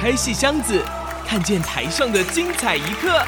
[0.00, 0.82] 开戏箱子，
[1.26, 3.22] 看见台上的精彩一刻。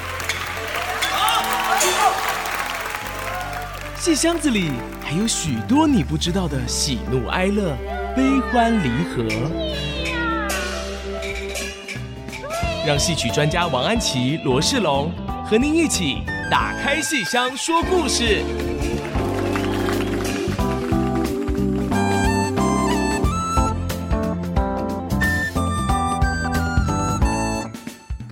[3.98, 4.71] 戏箱子里
[5.04, 7.77] 还有许多你不知道的喜怒哀乐、
[8.16, 9.22] 悲欢离合。
[12.87, 15.13] 让戏曲专家王安琪、罗世龙
[15.45, 18.43] 和您一起打开戏箱说故事。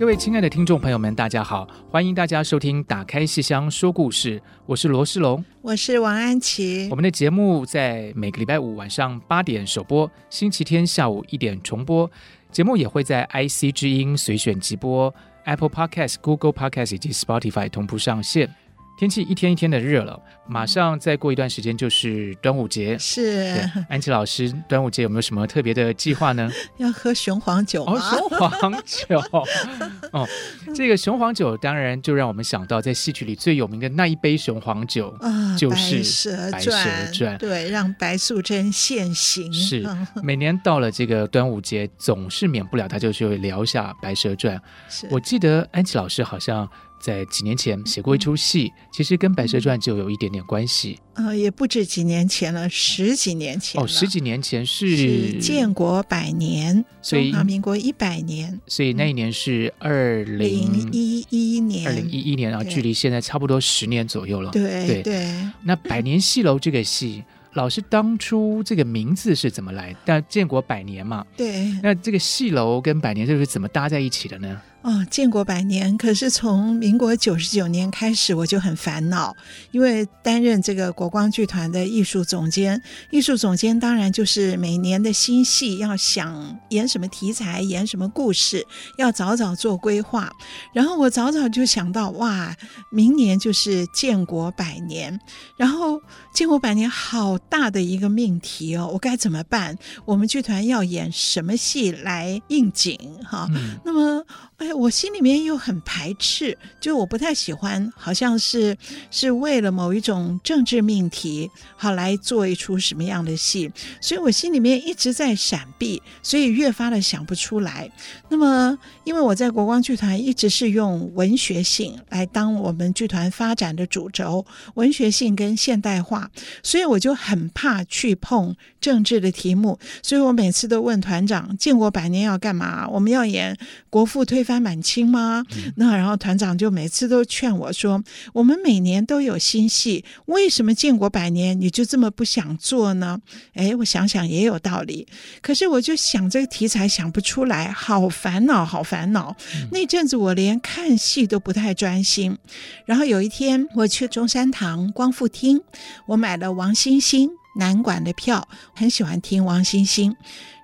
[0.01, 1.67] 各位亲爱的听众朋友们，大家好！
[1.91, 6.87] 欢迎大家收听《打开戏箱说故事》，我是罗世龙，我是王安琪。
[6.89, 12.09] 我们的节目在每个礼拜五晚上八点首播，星期天下午一点重播。
[12.49, 18.49] 节目也会在 IC 之音随选直播、Apple Podcast、Google Podcast 以及 Spotify 同步上线。
[18.97, 22.95] 天气一天一天的热了，马上再过一段时间就是端午节。
[22.99, 23.59] 是
[23.89, 26.47] 安琪老师，端午节有没有什么特别的计划呢？
[26.77, 29.19] 要喝雄黄酒哦，雄黄酒
[30.13, 30.27] 哦，
[30.75, 36.03] 这个雄黄酒当然就让我们想到在戏曲里最有名的那一杯雄黄酒啊，就是
[36.51, 36.71] 《白蛇
[37.11, 37.35] 传》。
[37.39, 39.51] 对，让白素贞现形。
[39.51, 39.83] 是
[40.21, 44.55] 每年到了这个端午节，总是免不了他就是会聊一下《白蛇传》。
[44.87, 46.69] 是我记得安琪老师好像。
[47.01, 50.99] 在几年前写过一出戏，其实跟《白蛇传》就有一点点关系。
[51.15, 53.81] 呃，也不止几年前了，十几年前。
[53.81, 58.59] 哦，十几年前是，是建国百年，所以中华民国一百年。
[58.67, 64.51] 所以那一年是二零一一年，二零一一年啊，距离现在差不多十年左右了。
[64.51, 65.27] 对对，对。
[65.63, 69.95] 那《百年戏楼》这个戏，老师当初这个名字是怎么来？
[70.05, 71.71] 但建国百年嘛，对。
[71.83, 74.61] 那这个戏楼跟百年这是怎么搭在一起的呢？
[74.83, 79.35] 哦，建国百年，可是从民国九十九年开始，我就很烦恼，
[79.69, 88.65] 因为担任这个国光剧团的艺术总监，艺术总监当然就是每年的新戏要想演什么题材，演什么故事，
[88.97, 90.31] 要早早做规划。
[90.73, 92.55] 然后我早早就想到，哇，
[92.89, 95.19] 明年就是建国百年，
[95.57, 96.01] 然后
[96.33, 99.77] 建国百年好大的一个命题哦，我该怎么办？
[100.05, 102.97] 我们剧团要演什么戏来应景？
[103.23, 104.25] 哈、嗯，那么。
[104.57, 108.77] 哎，我心里面又很排斥，就我不太喜欢，好像是
[109.09, 117.91] 是为了某一种政治命题，好来做一出什么样的戏，所以我心里面一直在闪避，所以越发的想不出来。
[118.29, 124.45] 那么，因为我在国光剧团一直是用文学性来当我们剧团发展的主轴，
[124.75, 126.29] 文学性跟现代化，
[126.63, 132.87] 所以我就很怕去碰政治的题目，所以我每次都问团长：建国百年要干嘛？
[132.87, 133.57] 我们要演
[133.89, 135.43] 国父推翻满清吗？
[135.75, 143.19] 那然后团长就每次都劝我说：“我们每年都有新戏，为什么建国百年你就这么不想做呢？”
[143.55, 145.07] 哎，我想想也有道理。
[145.41, 149.35] 可是我就想这个题材想不出来，好烦恼，好烦恼。
[149.71, 152.37] 那阵子我连看戏都不太专心。
[152.85, 155.61] 然后有一天我去中山堂光复厅，
[156.05, 160.15] 我买了王星星南管的票，很喜欢听王星星。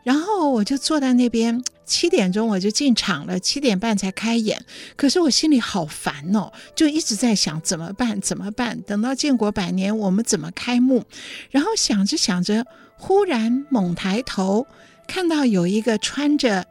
[0.07, 1.61] 然后我就坐在那边。
[1.85, 4.65] 七点钟我就进场了，七点半才开演。
[4.97, 8.19] 可是我心里好烦哦，就一直在想怎么办？
[8.19, 8.81] 怎么办？
[8.81, 11.05] 等到建国百年，我们怎么开幕？
[11.49, 12.65] 然后想着想着，
[12.97, 14.67] 忽然猛抬头，
[15.07, 16.65] 看到有一个穿着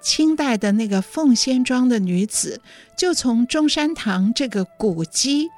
[0.00, 2.60] 清代的那个凤仙装的女子，
[2.96, 5.48] 就从中山堂这个古迹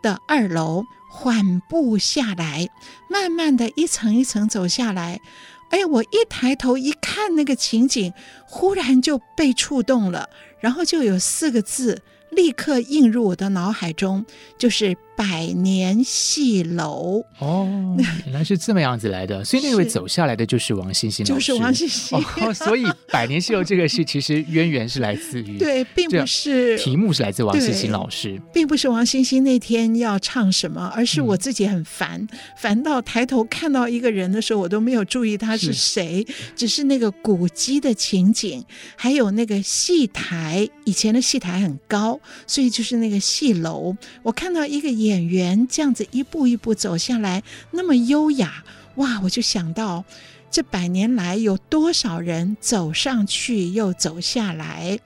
[0.00, 2.68] 的二楼缓步下来，
[3.08, 5.20] 慢慢的一层一层走下来。
[5.70, 8.12] 哎，我一抬头一看那个情景，
[8.44, 10.28] 忽然就被触动了，
[10.60, 14.24] 然后就有四个字立刻映入我的脑海中，
[14.58, 14.96] 就是。
[15.16, 17.24] 百年戏楼。
[17.38, 22.18] 哦，原来是这么样子来的， 所以那位走下来的就是王星星老师，就是王星星。
[22.40, 38.64] 哦，所以百年戏楼这个戏其实渊源是来自于对，并不是题目是来自王星星老师，并不是王星星那天要唱什么，而是我自己很烦，嗯、烦到抬头看到一个人的时候，我都没有注意他是谁，是只是那个古迹的情景，
[38.96, 45.30] 还有那个戏台，以前的戏台很高，所以就是那个戏楼，我看到一个演。
[45.30, 48.64] 员这样子一步一步走下来，那么优雅
[48.96, 49.20] 哇！
[49.22, 50.04] 我就想到
[50.50, 54.98] 这百年来有多少人走上去又走下来。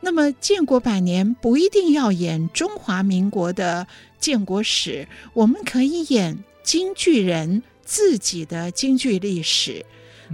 [0.00, 3.86] 那么建国百年不一定要演中华民国的
[4.18, 9.84] 建国史，我们可以演京剧人自己的京剧历史。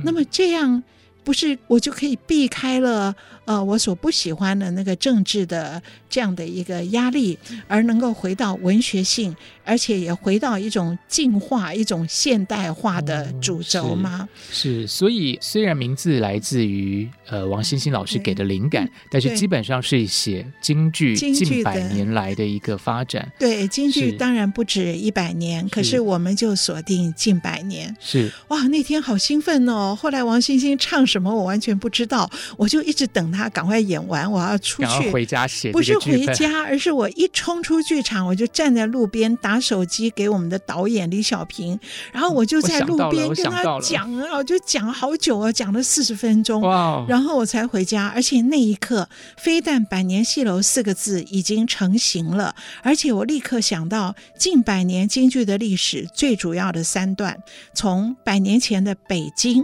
[0.05, 0.83] 那么这样
[1.25, 3.15] 不是我就可以避开了
[3.45, 9.35] 呃我所不喜欢的那个政治的这样的一个压力，而能够回到文学性，
[9.65, 14.29] 而且也回到一种进化、一种现代化的主轴吗？
[14.51, 23.31] 是，所以虽然名字来自于呃王欣欣老师给的灵感，但是基本上是写京剧近百年来的一个发展。
[23.39, 27.97] 对，京剧当然不止一百年，可是我们就锁定近百年。
[27.99, 29.97] 是哇，那天好兴奋哦！
[29.99, 35.73] 后来王欣欣唱什么我完全不知道，我就一直等他赶快演完，我要出去回家写。
[35.73, 41.79] 不是回家，而是我一冲出剧场，我就站在路边打手机给我们的导演李小平，
[42.13, 47.05] 然后我就在路边跟他讲啊，我就讲了好久啊，讲了四十分钟，哇！
[47.09, 49.09] 然后我才回家，而且那一刻，
[49.39, 57.39] 非但百年戏楼四个字已经成型了，而且我立刻想到近百年京剧的历史最主要的三段，
[57.75, 59.63] 从百年前的北京，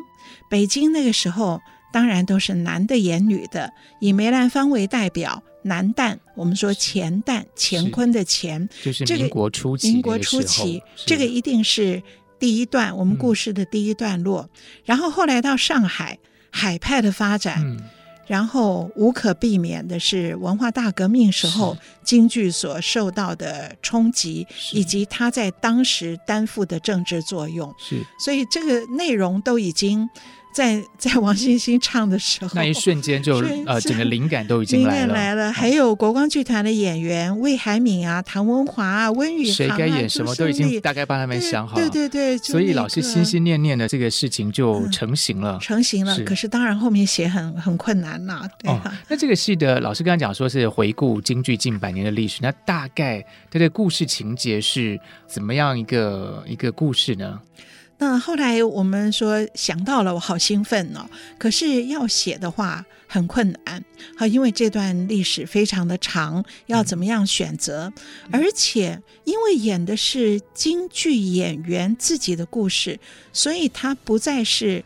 [0.50, 1.60] 北京那个时候
[1.92, 5.42] 当然都是男的演女的，以梅兰芳为代表。
[5.62, 9.92] 男旦，我们说乾旦，乾坤的干，就是民国初期。
[9.92, 12.00] 民国初期，这个一定是
[12.38, 14.42] 第一段，我们故事的第一段落。
[14.42, 16.18] 嗯、然后后来到上海，
[16.50, 17.76] 海派的发展，嗯、
[18.28, 27.74] 然后无可避免的是文化大革命时候京剧所受到的冲击，以及它在当时担负的政治作用。
[27.78, 30.08] 是，所以这个内容都已经。
[30.52, 33.36] 在在王星星唱的时候，那一瞬间就
[33.66, 35.14] 呃，整个灵感都已经来了。
[35.14, 41.88] 来了，还有国光剧团的演员魏海敏啊、唐文华啊、温宇航啊，谁该演什么都已经大概帮他们想好了。
[41.88, 45.58] 对对对，所以老师心心念念的这个事情就成型了。
[45.60, 48.48] 成型了，可是当然后面写很很困难呐。
[48.58, 48.72] 对。
[49.08, 57.38] 那这个戏的老师刚才讲说是回顾京剧近百年的历史，那大概它的故事情节是怎么样一个一个故事呢？
[57.98, 61.04] 那后来我们说想到了，我好兴奋哦！
[61.36, 63.84] 可是要写的话很困难，
[64.16, 67.92] 好，因为这段历史非常的长，要怎么样选择？
[68.30, 73.00] 嗯、而且因为演的是京剧演员自己的故事，
[73.32, 74.84] 所以它不再是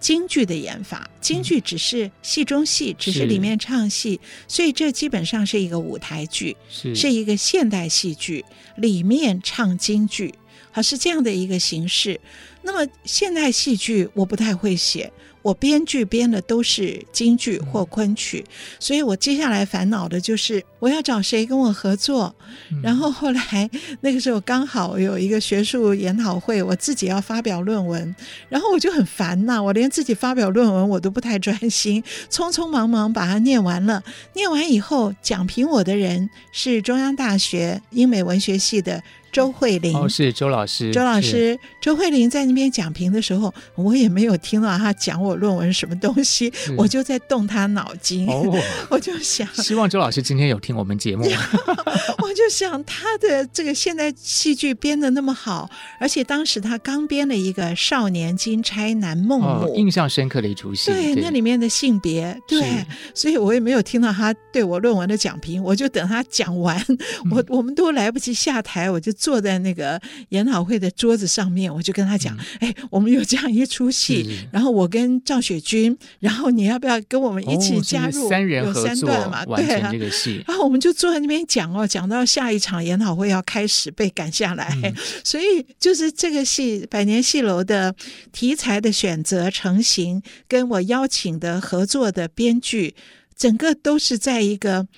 [0.00, 1.10] 京剧的演法。
[1.20, 4.18] 京剧只是戏中戏，嗯、只是里面唱戏，
[4.48, 8.42] 所以这基本上是一个舞台剧，是，是一个现代戏剧
[8.76, 10.34] 里面唱京剧，
[10.74, 12.20] 好，是这样的一个形式。
[12.62, 18.44] 那么现代戏剧我不太会写，我编剧编的都是京剧或昆曲，
[18.80, 22.34] 所以我接下来烦恼的就是我要找谁跟我合作。
[22.82, 23.70] 然后后来
[24.02, 28.14] 那个时候刚好有一个学术研讨会，我自己要发表论文，
[28.50, 34.02] 然后我就很烦呐，我连自己发表论文我都不太专心， 匆匆忙忙把它念完了。
[34.34, 39.02] 念完以后，讲评我的人是中央大学英美文学系的。
[39.34, 40.92] 周慧玲哦，是周老师。
[40.92, 48.28] 周老师，周慧玲在那边讲评的时候，我也没有听到他讲我论文什么东西，我就在动他脑筋。
[48.28, 48.56] 哦，
[48.88, 51.24] 我就想，希望周老师今天有听我们节目。
[52.22, 55.68] 我就想他的这个现代戏剧编的那么好，
[55.98, 60.90] 而且当时他刚编了一个《少年金钗男孟母》哦，印象深刻的一出戏。
[60.90, 62.84] 对，对那里面的性别，对，
[63.14, 66.98] 所以我也没有听到他对我论文的讲评，我就等他讲完，嗯、
[67.30, 69.12] 我我们都来不及下台，我就。
[69.24, 69.98] 坐在那个
[70.30, 78.26] 研讨会的桌子上面，我就跟他讲：“嗯、哎，我们有这样一出戏，然后我跟赵雪君，然后你要不要跟我们一起加入？
[78.26, 80.44] 哦、三人合作有三段嘛，完成这个戏。
[80.46, 87.94] 然后我们就坐在那边讲哦，讲到下一场研讨会要开始被赶下来，嗯、 所以就是这个戏百年戏楼的
[88.32, 92.94] 题材的选择成型，跟我邀请的合作的编剧，
[93.36, 94.88] 整个都是在一个。”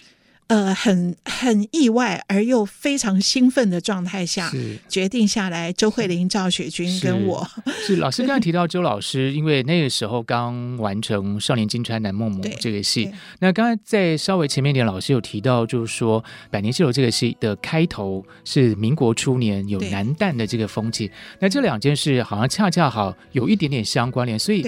[0.48, 5.72] 呃，很很意外而又非常兴奋的状态下，是决定下来。
[5.72, 13.10] 周慧玲、赵雪君跟我 是，是老师刚才提到 周老师，因为那个时候刚完成《少年金川男梦母》这个戏。
[13.40, 21.10] 那刚才在稍微前面一点，老师有提到，就是说《百年戏楼》这个戏的开头是民国初年有南旦的这个风气。
[21.40, 24.64] 那这两件事好像恰恰好有一点点相关联，所以。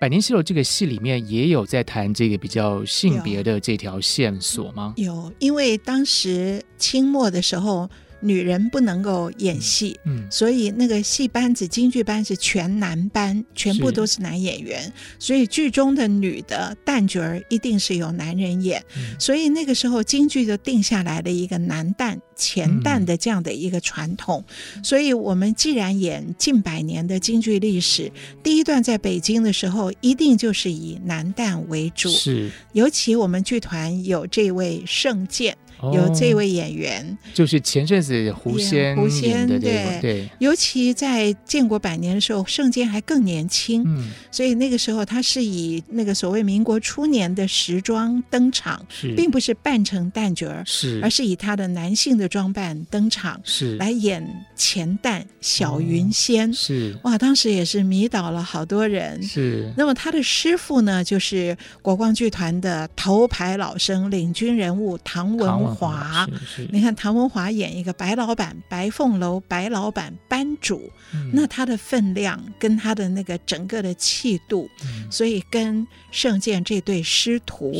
[0.00, 4.94] 百年西楼这个戏里面也有在谈这个比较性别的这条线索吗？
[4.96, 7.88] 有，因为当时清末的时候。
[8.20, 24.44] 女人不能够演戏，嗯，嗯，所以那个戏班子，京剧班是全男班，全部都是男演员，所以剧中的女的旦角儿一定是由男人演，嗯，所以那个时候京剧就定下来了一个男旦、前旦的这样的一个传统。
[24.76, 28.10] 嗯，所以我们既然演近百年的京剧历史，
[28.42, 35.56] 第一段在北京的时候，一定就是以男旦为主，是，尤其我们剧团有这位盛鉴。
[35.82, 39.98] 有这位演员，哦、就是前阵子狐仙胡仙的对。
[40.00, 53.76] 对，尤其在建国百年的时候，圣剑还更年轻，嗯，所以那个时候他是以那个所谓民国初年的时装登场，是，并不是扮成旦角儿，是，而是以他的男性的装扮登场，是。
[53.76, 59.72] 来演前旦小云仙，哦、是，哇，当时也是迷倒了好多人，是。
[59.76, 66.28] 那么他的师傅呢，就是国光剧团的头牌老生、领军人物唐文华。
[66.70, 77.74] 你看唐文华演一个白老板、白凤楼白老板班主，嗯、那他的分量跟他的那个整个的气度，嗯、所以跟圣剑这对师徒，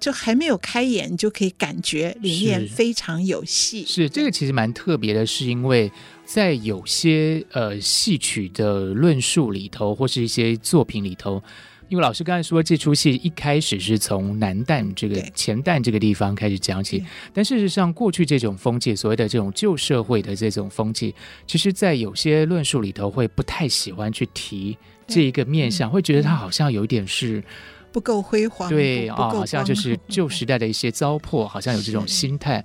[0.00, 3.84] 就还没有开演，就可以感觉里面非常有戏。
[3.84, 5.90] 是，是这个其实蛮特别的，是因为
[6.24, 11.42] 在有些呃戏曲的论述里头，或是一些作品里头。
[11.92, 21.14] 因为老师刚才说，这出戏一开始是从南旦这个前旦这个地方开始讲起，但事实上，过去这种风气，所谓的这种旧社会的这种风气，
[21.46, 24.74] 其实，在有些论述里头会不太喜欢去提
[25.06, 27.44] 这一个面向，会觉得它好像有一点是
[27.92, 32.64] 不够辉煌，对啊，好像就是 旧时代的一些糟粕，好像有这种心态。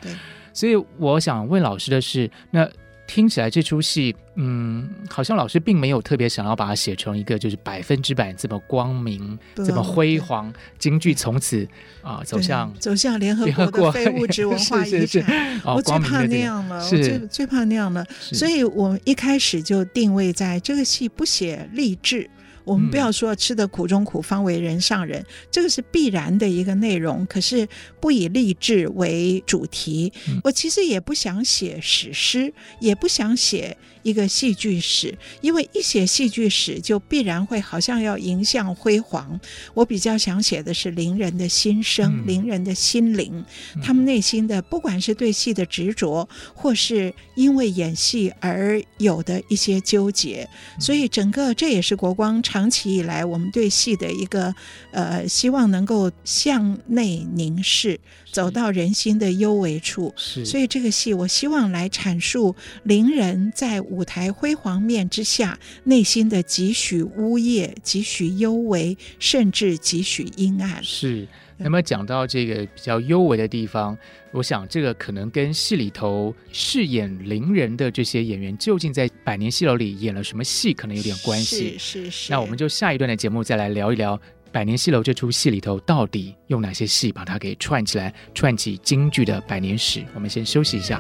[0.54, 2.66] 所以我想问老师的是，那。
[3.08, 11.68] 听起来这出戏，嗯，好像老师并没有特别想要把它写成一个就是百分之百这么光明、这么辉煌，京剧从此
[12.02, 15.62] 啊走向走向联合国的非物质文化 遗产。
[15.64, 18.06] 我最怕那样了，我最最怕那样了。
[18.20, 22.30] 所以我一开始就定位在这个戏不写励志。
[22.68, 27.26] 我们不要说吃的苦中苦，方为人上人，嗯，这个是必然的一个内容。
[27.26, 27.68] 可是
[28.02, 39.38] 不以励志为主题，嗯，我其实也不想写史诗，也不想写一个戏剧史，因为一写戏剧史就必然会好像要迎向辉煌。
[39.74, 43.44] 我比较想写的是伶人的心声，伶，嗯，人的心灵，
[43.76, 50.48] 嗯，他们内心的不管是对戏的执着，或是因为演戏而有的一些纠结。
[50.80, 54.56] 所以整个这也是国光长期以来，我们对戏的一个
[54.92, 58.00] 呃，希望能够向内凝视，
[58.32, 60.14] 走到人心的幽微处。
[60.16, 70.84] 是，所以这个戏，我希望来阐述伶人在舞台辉煌面之下，内心的几许呜咽，几许幽微，甚至几许阴暗。
[70.84, 71.28] 是。
[71.60, 73.98] 那么讲到这个比较幽微的地方，
[74.32, 81.76] 我想这个可能跟戏里头饰演伶人的这些演员究竟在百年戏楼里演了什么戏，可能有点关系。
[81.80, 82.32] 是是是。
[82.32, 84.22] 那我们就下一段的节目再来聊一聊
[84.58, 90.04] 百年戏楼这出戏里头到底用哪些戏把它给串起来，串起京剧的百年史。
[90.16, 91.00] 我们先休息一下。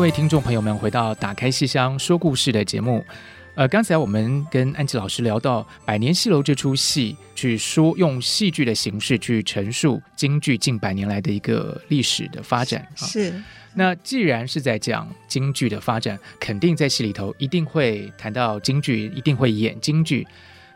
[0.00, 3.04] 各位听众朋友们回到《打开戏箱说故事》的节目。
[3.54, 12.88] 呃，刚才我们跟安琪老师聊到《百年戏楼》这出戏，去说用戏剧的形式去陈述京剧近百年来的一个历史的发展。
[12.96, 13.30] 是。
[13.32, 20.26] 啊，那既然是在讲京剧的发展，肯定在戏里头一定会谈到京剧，一定会演京剧。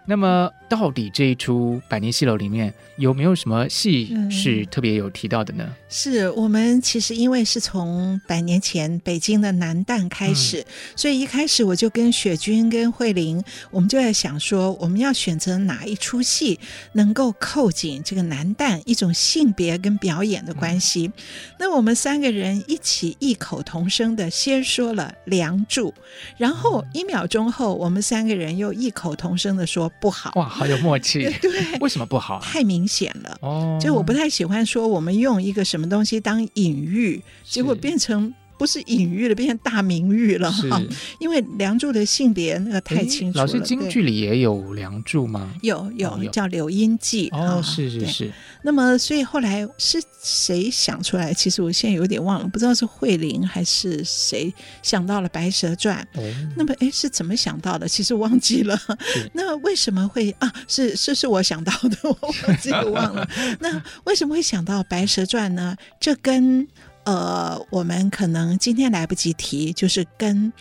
[0.06, 5.64] 那么，到底这一出《百年戏楼》里面有没有什么戏是特别有提到的呢？
[5.66, 16.61] 嗯、是我们其实因为是从百年前北京的南旦开始，嗯、所以一开始我就跟雪君跟慧玲，我们就在想说，我们要选择哪一出戏
[16.92, 21.06] 能够扣紧这个南旦一种性别跟表演的关系。
[21.06, 21.23] 嗯、
[21.61, 25.90] 那我们三个人一起异口同声的先说了《梁祝》，
[26.37, 29.90] 然后一秒钟后，我们三个人又异口同声的说。
[30.00, 31.24] 不好哇，好有默契。
[31.40, 32.40] 对，为什么不好？
[32.40, 33.78] 太明显了哦。
[33.80, 38.32] 就我不太喜欢说我们用一个什么东西当隐喻，结果变成。
[38.56, 40.80] 不是隐喻了，变成大名喻了哈。
[41.18, 43.44] 因为梁祝的性别那个太清楚了。
[43.44, 45.54] 老师，京剧里也有梁祝吗？
[45.62, 47.28] 有有，叫柳荫记。
[47.32, 48.32] 哦，是是是。
[48.62, 51.34] 那么，所以后来是谁想出来？
[51.34, 56.06] 其实我现在有点忘了，不知道是慧玲还是谁想到了《白蛇传》。
[56.56, 57.87] 那么，哎，是怎么想到的？
[57.88, 58.80] 其实忘记了。
[59.34, 60.52] 那为什么会啊？
[60.66, 63.28] 是是是我想到的，我忘记了忘了。
[63.61, 65.76] 那为什么会想到《白蛇传》呢？
[66.00, 66.66] 这跟
[67.04, 70.52] 呃，我们可能今天来不及提，就是跟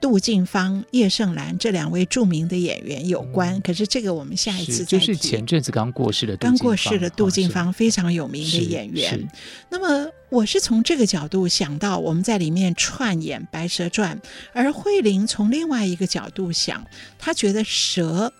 [0.00, 3.54] 杜近芳、叶盛兰这两位著名的演员有关。
[3.54, 4.84] 嗯、可是这个我们下一次。
[4.84, 9.28] 就是前阵子刚过世的杜刚过世的杜近芳，非常有名的演员。
[9.70, 14.16] 那么我是从这个角度想到我们在里面串演《白蛇传》，
[14.52, 16.84] 而慧玲从另外一个角度想，
[17.16, 18.32] 她觉得蛇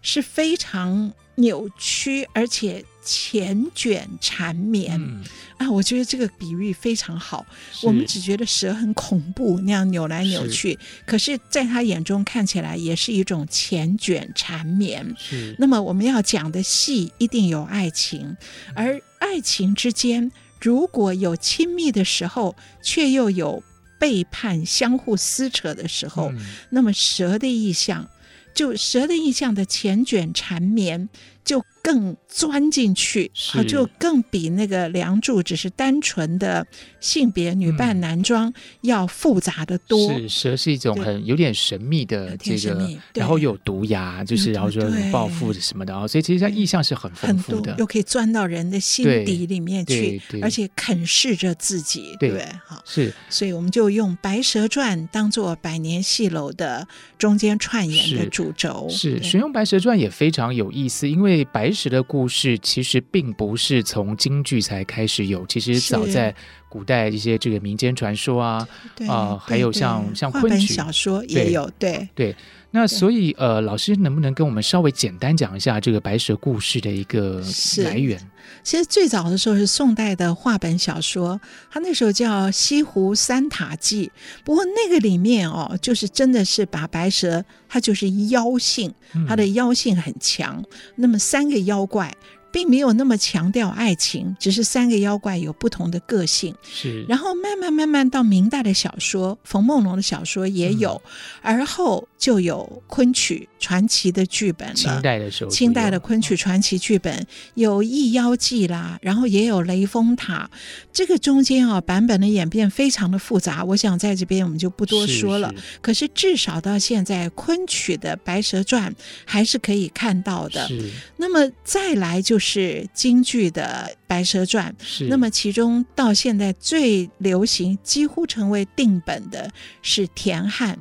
[0.00, 2.84] 是非常扭曲，而且。
[3.04, 5.24] 繾卷缠绵、嗯、
[5.56, 7.44] 啊，我觉得这个比喻非常好。
[7.82, 15.16] 我们只觉得蛇很恐怖，那样扭来扭去，是可是在他眼中看起来也是一种缱绻缠绵。
[15.58, 18.36] 那么我们要讲的戏一定有爱情，
[18.74, 20.30] 而爱情之间
[20.60, 23.62] 如果有亲密的时候，却又有
[23.98, 26.38] 背叛、相互撕扯的时候，嗯、
[26.70, 28.08] 那么蛇的意象，
[28.54, 31.08] 就蛇的意象的缱绻缠绵。
[31.42, 36.66] 就更钻进去，是就更比那个梁祝只是单纯的
[37.00, 40.12] 性别女扮男装要复杂的多。
[40.12, 52.46] 是蛇是一种很有点神秘的这个，然后有毒牙，就是然后说报复什么的啊，所以其实它意象是很丰富的，又可以钻到人的心底里面去，而且啃噬着自己，对不对？
[52.66, 56.86] 好，是，所以我们就用《白蛇传》当做百年戏楼的
[57.18, 58.86] 中间串演的主轴。
[58.90, 61.46] 是，选用《白蛇传》也非常有意思，因为。
[61.52, 66.34] 白蛇的故事其实并不是从京剧才开始有，其实早在
[66.68, 68.68] 古代一些这个民间传说啊，
[69.08, 70.72] 啊，还有像像昆曲。
[70.72, 72.08] 小说也有，对。
[72.14, 72.34] 对。
[72.70, 77.42] 那所以呃，老师能不能跟我们稍微简单讲一下这个白蛇故事的一个
[77.84, 78.18] 来源？
[78.62, 84.06] 其实最早的时候是宋代的话本小说，它那时候叫《西湖三塔记》，
[84.44, 88.92] 不过那个里面哦，就是真的是把白蛇，它就是妖性，
[89.28, 90.56] 它的妖性很强。
[90.60, 92.14] 嗯、那么三个妖怪。
[92.52, 96.52] 并没有那么强调爱情，只是三个妖怪有不同的个性。
[96.64, 101.00] 是，然后慢慢慢慢到明代的小说，冯梦龙的小说也有，
[101.42, 104.74] 嗯、而后就有昆曲传奇的剧本了。
[104.74, 110.50] 清代的时候，清代的昆曲传奇剧本有《异妖记》啦，然后也有《雷峰塔》。
[110.92, 115.50] 这个中间啊，版本的演变非常的复杂，我想在这边我们就不多说了。
[115.56, 118.92] 是是，可是至少到现在，昆曲的《白蛇传》
[119.24, 120.68] 还是可以看到的。
[121.16, 122.38] 那么再来就。
[122.38, 124.74] 是京剧的《白蛇传》，
[125.08, 129.48] 那么其中到现在最流行、几乎成为定本的
[129.82, 130.76] 是田汉，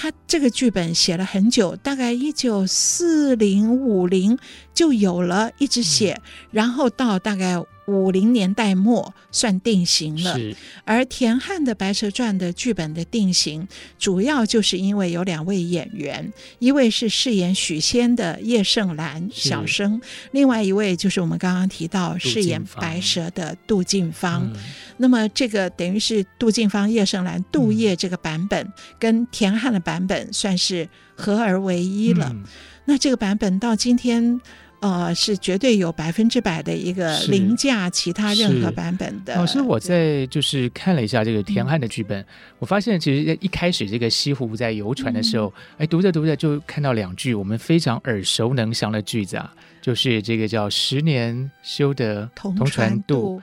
[0.00, 4.38] 他这个剧本写了很久，大概一九四零五零
[4.72, 7.62] 就有了，一直写，嗯、然后到大概。
[7.90, 10.38] 五零年代末算定型了，
[10.84, 13.66] 而田汉的《白蛇传》的剧本的定型，
[13.98, 20.00] 主要就是因为有两位演员，一位是饰演许仙的叶盛兰小生，
[20.30, 24.48] 另外一位就是我们刚刚提到饰演白蛇的杜近芳。
[24.54, 24.60] 嗯、
[24.98, 32.30] 那么这个等于是杜近芳、叶盛兰、杜叶这个版本，嗯、跟田汉的版本算是合而为一了。
[32.32, 32.44] 嗯、
[32.84, 34.40] 那这个版本到今天。
[34.80, 39.34] 呃，是绝对有百分之百的一个凌驾其他任何版本的。
[39.36, 42.26] 老师，我在就是看了一下这个田汉的剧本，嗯、
[42.58, 53.40] 我发现其实一开始这个西湖在游船的时候，哎、嗯，读着读着就看到两句我们非常耳熟能详的句子啊，就是这个叫“十年修得同船渡”。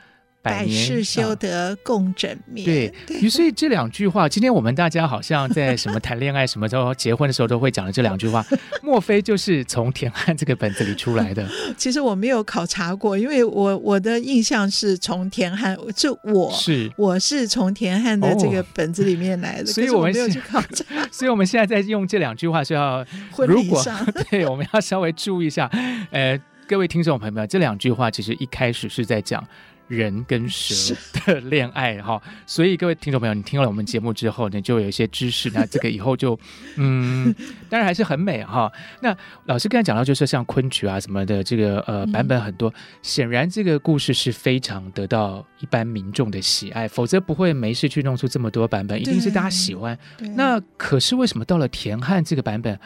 [0.47, 2.65] 百世修得共枕眠。
[3.07, 8.45] 对，于是这两句话，今天我们大家好像在什么谈恋爱、什么时候结婚的时候都会讲的这两句话，
[8.81, 11.47] 莫非就是从田汉这个本子里出来的？
[11.77, 20.85] 其实我没有考察过，因为我我的印象是从田汉，就我是我是从田汉的这个本子里面来的，哦、所以我们没有去考察。
[21.11, 23.05] 所以我们现在在用这两句话是要，
[23.47, 23.83] 如果
[24.29, 25.69] 对，我们要稍微注意一下。
[26.11, 29.43] 呃，各位听众朋友们，这两句话其实一开始是在讲。
[29.87, 30.95] 人跟蛇
[31.25, 36.37] 的恋爱哈，所以各位听众朋友，你听了我们节目之后，你就有一些知识，那 这个以后就
[36.75, 37.33] 嗯，
[37.69, 38.71] 当然还是很美哈。
[39.01, 49.97] 那老师刚才讲到，就是像昆曲啊什么的，这个呃版本很多，显然这个故事是非常得到一般民众的喜爱，否则不会没事去弄出这么多版本，一定是大家喜欢。
[50.35, 52.77] 那可是为什么到了田汉这个版本？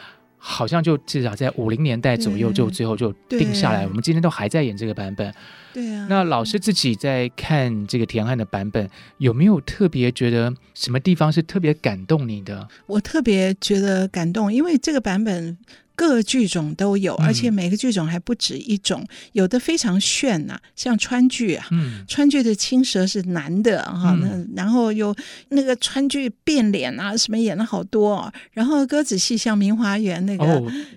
[0.44, 3.86] 好像就至少在五零年代左右，就最后就定下来。
[3.86, 5.32] 我们今天都还在演这个版本。
[5.72, 6.06] 对啊。
[6.10, 12.66] 那老师自己在看这个田汉的版本，有没有特别觉得什么地方是特别感动你的？
[12.86, 15.56] 我特别觉得感动，因为这个版本。
[16.02, 25.14] 各剧种都有，而且每个剧种还不止一种，嗯、有的非常炫呐、啊，像川剧啊，嗯、川剧的青蛇是男的哈，那、嗯、然后有
[25.50, 30.44] 那个川剧变脸啊，什么演了好多、哦，然后歌子戏像明华园那个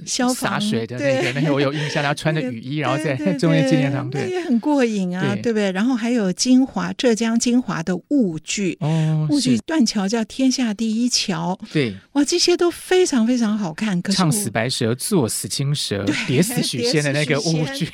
[0.08, 5.72] 消防、洒、哦、水的那个，对那个我有印象，他穿着雨衣， 然后在 中央纪念堂，对，也很过瘾啊，对，对不对？
[5.72, 14.95] 然后还有金华浙江金华的婺剧，哦，婺剧断桥叫天下第一桥，对，哇，这些都非常非常好看，可是唱死白蛇。
[14.96, 17.90] 作死青蛇，叠死许仙的那个乌剧。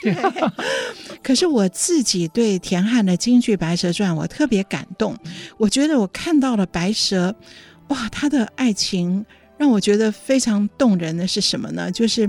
[1.22, 5.18] 可是我自己对田汉的京剧《白蛇传》我特别感动，
[5.58, 7.36] 我觉得我看到了白蛇，
[7.90, 9.26] 哇，他的爱情。
[9.58, 11.92] 让我觉得非常动人的是什么呢？
[11.92, 12.28] 就是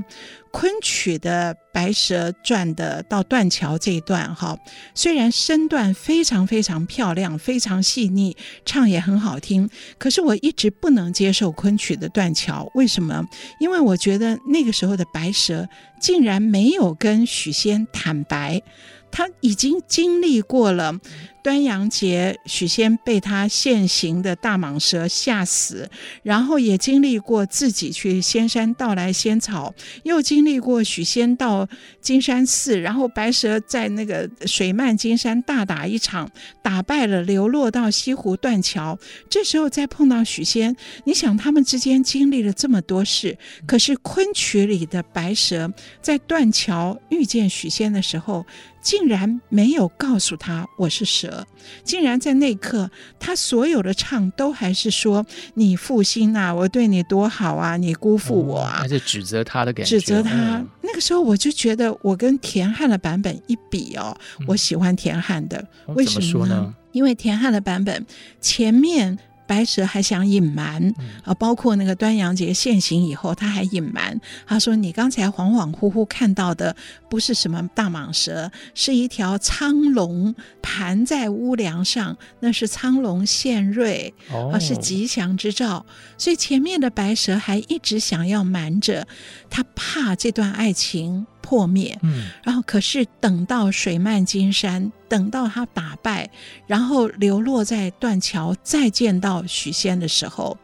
[0.52, 4.56] 昆曲的《白蛇传》的到断桥这一段，哈，
[4.94, 12.70] 虽然身段非常非常漂亮，非常细腻，唱也很好听，可是我一直不能接受昆曲的断桥。
[12.74, 13.24] 为什么？
[13.58, 15.66] 因为我觉得那个时候的白蛇
[16.00, 18.62] 竟然没有跟许仙坦白，
[19.10, 21.00] 他已经经历过了。
[21.42, 25.90] 端阳节，许仙被他现形的大蟒蛇吓死，
[26.22, 31.68] 然后也经历过自己去仙山盗来仙草，又经历过许仙到
[32.00, 36.30] 金山寺，然后白蛇在那个水漫金山大打一场，
[36.62, 38.98] 打败了，流落到西湖断桥。
[39.28, 48.44] 这时候再碰到许仙，你想他们之间经历了这么多事，可是昆曲里的白蛇在断桥遇见许仙的时候，
[48.82, 51.46] 竟然没有告诉他我是蛇，
[51.84, 60.58] 竟然在那一刻，他所有的唱都还是说你负心啊，我对你多好啊，你辜负我啊，还是指责他的感觉，指责他。
[60.58, 65.64] 嗯、那个时候我就觉得，我跟田汉的版本一比哦，嗯、我喜欢田汉的，
[65.94, 66.74] 为什么呢？
[66.90, 68.04] 因为田汉的版本
[68.40, 69.18] 前面。
[69.46, 74.20] 白蛇还想隐瞒啊，包括那个端阳节现行以后，他还隐瞒。
[74.46, 76.74] 他说：“你刚才恍恍惚惚看到的
[77.10, 84.14] 不是什么大蟒蛇，是一条苍龙盘在屋梁上，那是苍龙献瑞，
[84.52, 85.84] 啊，是吉祥之兆。
[86.16, 89.06] 所以前面的白蛇还一直想要瞒着，
[89.50, 96.30] 他怕这段爱情。”破灭，嗯，然后可是等到水漫金山，等到他打败，
[96.66, 100.56] 然后流落在断桥，再见到许仙的时候，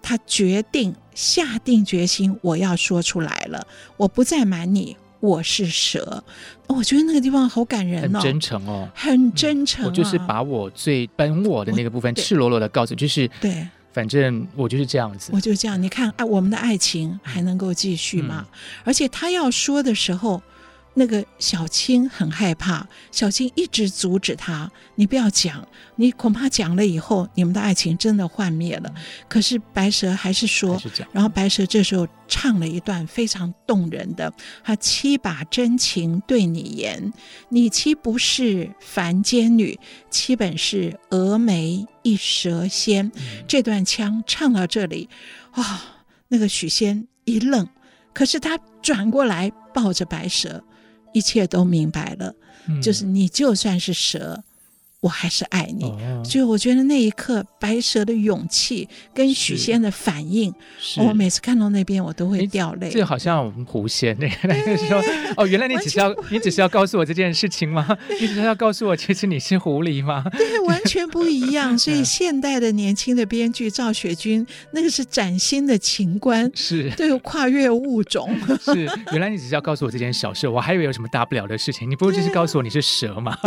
[0.00, 3.66] 他决定下定决心，我要说出来了，
[3.96, 6.22] 我不再瞒你，我是蛇。
[6.68, 9.88] 我觉得那个地方好感人哦，很真诚哦，很真诚，啊嗯。
[9.88, 13.66] 我就是把我最本我的那个部分赤裸裸的告诉，就是对。
[13.96, 15.82] 反正我就是这样子，我就这样。
[15.82, 18.46] 你看，爱我们的爱情还能够继续吗？
[18.46, 20.42] 嗯、而且他要说的时候。
[20.98, 28.90] 那个小青很害怕，小青一直阻止他：“你不要讲，你恐怕讲了以后，你们的爱情真的幻灭了。”
[29.28, 34.32] 可是白蛇还是说，是然后白蛇这时候唱了一段非常动人的
[34.64, 37.12] ：“他七把真情对你言，
[37.50, 39.78] 你岂不是凡间女？
[40.10, 43.12] 妻本是峨眉一蛇仙。
[43.16, 45.10] 嗯”这段腔唱到这里，
[45.50, 45.80] 啊、哦，
[46.28, 47.68] 那个许仙一愣，
[48.14, 50.64] 可是他转过来抱着白蛇。
[51.16, 52.34] 一切都明白了，
[52.68, 54.44] 嗯、就是你就算是蛇。
[55.06, 60.52] 我还是爱你，哦、所以我觉得那一刻白蛇的勇气跟许仙的反应，
[60.96, 62.90] 我每次看到那边我都会掉泪。
[62.90, 65.00] 这好像我们狐仙那个那个时候，
[65.38, 67.86] 哦，原来你只是要你只是要告诉我这件事情吗？
[68.20, 70.24] 你只是要告诉我其实你是狐狸吗？
[70.36, 71.78] 对， 完全不一样。
[71.78, 78.36] 所以现代的年轻的编剧赵雪君，那个是崭新的情观，是对跨越物种。
[78.60, 81.88] 是，原来你只是要告诉我这件小事，我还以为有什么大不了的事情。
[81.88, 83.38] 你不如就是告诉我你是蛇吗？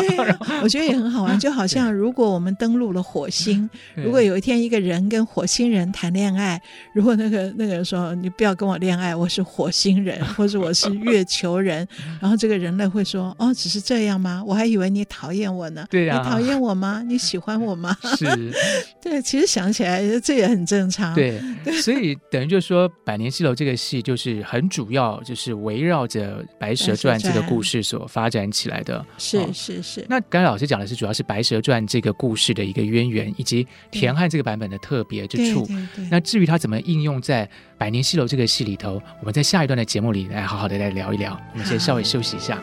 [0.63, 1.37] 我觉得也很好玩。
[1.39, 6.61] 就就好像，如果我们登陆了火星， 如果有一天一个人跟火星人谈恋爱，
[6.93, 11.87] 如果那个那个人说，你不要跟我恋爱，我是火星人， 或者我是月球人，
[12.21, 14.43] 然后这个人类会说，哦，只是这样吗？
[14.45, 15.83] 我还以为你讨厌我呢。
[15.89, 17.01] 对呀，你讨厌我吗？
[17.03, 17.97] 你喜欢我吗？
[18.15, 18.53] 是，
[19.01, 21.15] 对，其实想起来这也很正常。
[21.15, 21.41] 对，
[21.81, 29.03] 所以等于就是说，《百年西楼》这个戏就是很主要，就是围绕着《白蛇传》这个故事所发展起来的。
[29.17, 30.05] 是是是。
[30.07, 31.39] 那刚才老师讲的是，主要是白。
[31.43, 35.67] 《蛇传》这个故事的一个渊源，以及田汉这个版本的特别之处。
[36.11, 37.45] 那至于它怎么应用在
[37.77, 41.39] 《百年西楼》这个戏里头，我们在下一段的节目里来好好的来聊一聊。
[41.53, 42.61] 我们先稍微休息一下。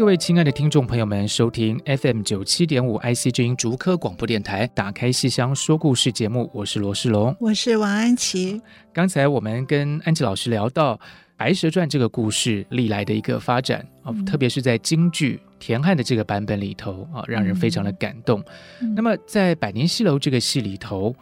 [0.00, 8.62] 各位亲爱的听众朋友们收听 FM 九七点五 IC 之音竹科广播电台，打开戏箱说故事节目，我是罗世龙，我是王安琪。
[8.94, 10.96] 刚才我们跟安琪老师聊到
[11.36, 18.42] 《白蛇传》这个故事历来的一个发展啊，嗯、特别是在京剧田汉的这个版本里头啊，让人非常的感动。
[18.80, 21.14] 嗯、那么在《百年西楼》这个戏里头，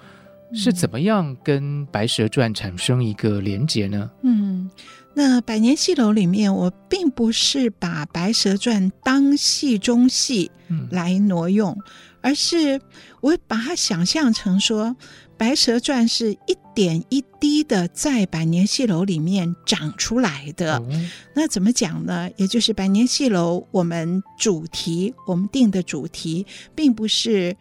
[0.54, 4.08] 是怎么样跟《白蛇传》产生一个连结呢？
[4.22, 4.70] 嗯。
[5.18, 10.48] 那《百年戏楼》里面，我并不是把《白蛇传》当戏中戏
[10.92, 11.82] 来挪用，嗯、
[12.20, 12.80] 而是
[13.20, 14.90] 我把它想象成说，
[15.36, 20.80] 《白蛇传》是一点一滴的在《百年戏楼》里面长出来的。
[20.88, 22.30] 嗯、那怎么讲呢？
[22.36, 27.56] 也就是《百年戏楼》，我们主题我们定的主题，并不是。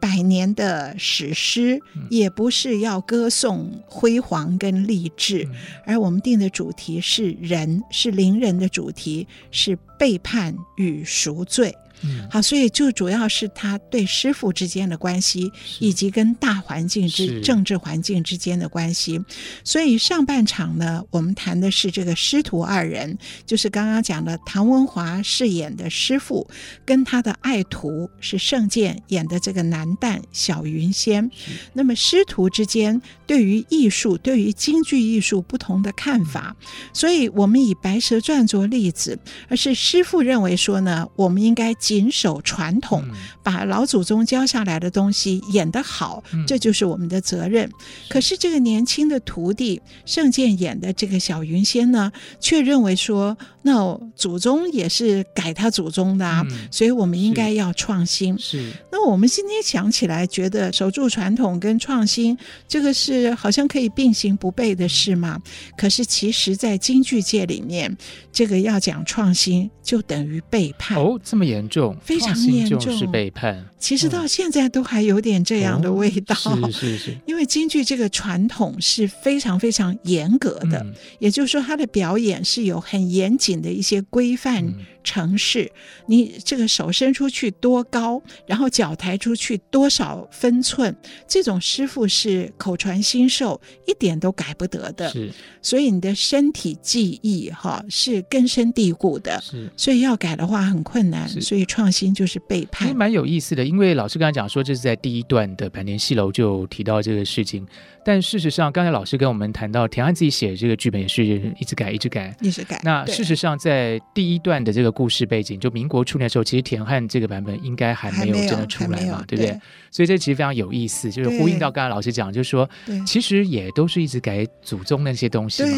[0.00, 1.80] 百年的史诗，
[2.10, 5.48] 也不是要歌颂辉煌跟励志，
[5.84, 11.74] 而我们定的主题是人，是伶人的主题，是背叛与赎罪。
[12.02, 19.20] 嗯，好，所以就主要是他对师傅之间的关系，以及跟大环境之政治环境之间的关系。
[19.64, 26.46] 所以上半场呢，我们谈的是这个师徒二人，就是刚刚讲的唐文华饰演的师傅，
[26.84, 31.30] 跟他的爱徒是圣剑演的这个男旦小云仙。
[31.72, 36.56] 那么师徒之间对于艺术、对于京剧艺术不同的看法，
[36.92, 41.66] 所以我们以《白蛇传》做例子，而是师傅认为说呢，我们应该。
[41.78, 43.04] 谨守传统，
[43.42, 47.70] 把老祖宗教下来的东西演得好，嗯、这就是我们的责任。
[48.08, 52.10] 可是这个年轻的徒弟盛剑演的这个小云仙呢，
[52.40, 58.36] 却认为说，那祖宗也是改他祖宗的啊，嗯、所以我们应该要创新。
[58.38, 58.72] 是。
[58.90, 62.36] 那我们今天想起来，觉得守住传统跟创新，
[62.66, 65.40] 这个是好像可以并行不悖的事吗？
[65.76, 67.96] 可是其实，在京剧界里面，
[68.32, 70.98] 这个要讲创新，就等于背叛。
[70.98, 71.96] 哦，这么严重。
[72.02, 73.64] 非常严重，是背叛。
[73.78, 76.34] 其实到现在都还有点这样的味道。
[76.44, 84.74] 哦、是是是， 因为京剧这个传统是非常非常严格的，嗯、也就是说，它的表演是有很严谨的一些规范
[85.04, 85.64] 程式。
[85.64, 85.70] 嗯、
[86.06, 90.96] 你这个手伸出去多高，然后脚抬出去多少分寸，
[91.28, 95.08] 这种师傅是口传心授，一点都改不得的。
[95.10, 99.38] 是，所以你的身体记忆哈是根深蒂固的。
[99.42, 101.28] 是，所以要改的话很困难。
[101.28, 101.66] 所以。
[101.76, 103.62] 创新就是背叛，蛮有意思的。
[103.62, 107.66] 因为老师刚才讲说，这是在第一段的《百年戏楼》就提到这个事情。
[108.04, 112.80] 但事实上，刚才老师跟我们谈到，田汉自己写的这个剧本也是一直改，一直改，一直改。
[112.84, 119.60] 那事实上，在第一段的这个故事背景，就民国初年的时候，其实田汉这个版本应该还没有真的出来嘛，对不对？
[119.90, 122.70] 所以这其实非常有意思，就是呼应到刚才老师讲，就是说，
[123.04, 125.70] 其实也都是一直改祖宗那些东西嘛。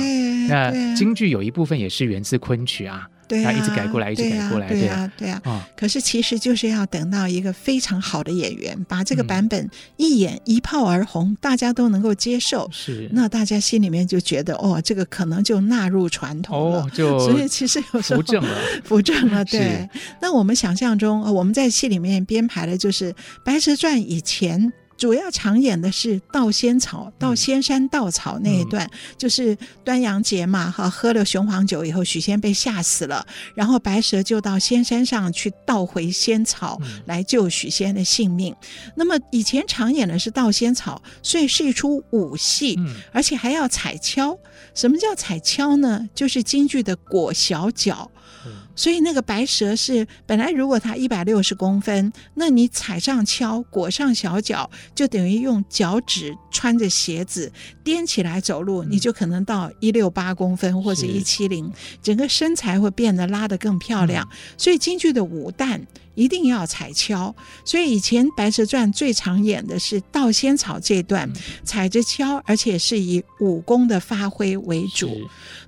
[0.48, 3.08] 那京剧有一部分也是源自昆曲啊。
[3.28, 5.68] 对啊，一直改过来，一直改过来，对啊，对啊。
[5.76, 19.44] 可是其实就是要等到一个非常好的演员把这个版本一演一炮而红，大家都能够接受，是那大家心里面就觉得哦，这个可能就纳入传统了，就所以其实有时候扶正了， 扶正了。
[19.44, 19.86] 对，
[20.22, 23.12] 那我们想象中，我们在戏里面编排的就是
[23.44, 24.72] 《白蛇传》以前。
[24.98, 38.52] 主要常演的是盗仙草，到仙山盗草那一段，嗯、就是端阳节嘛，哈，喝了雄黄酒以后，许仙被吓死了，然后白蛇就到仙山上去盗回仙草，来救许仙的性命。
[38.60, 44.36] 嗯、那么以前常演的是盗仙草，所以是一出武戏，嗯、而且还要踩跷。
[44.74, 46.08] 什么叫踩跷呢？
[46.12, 48.10] 就是京剧的裹小脚。
[48.78, 57.50] 所以那个白蛇是本来如果它一百六十公分，那你踩上跷，裹上小脚，就等于用脚趾穿着鞋子
[57.84, 64.24] 踮起来走路，你就可能到一六八公分或者一七零，整个身材会变得拉得更漂亮。
[64.56, 65.80] 所以京剧的武旦。
[66.18, 67.32] 一定要踩跷，
[67.64, 71.30] 所以以前《白蛇传》最常演的是盗仙草这段，
[71.62, 75.16] 踩着跷，而且是以武功的发挥为主。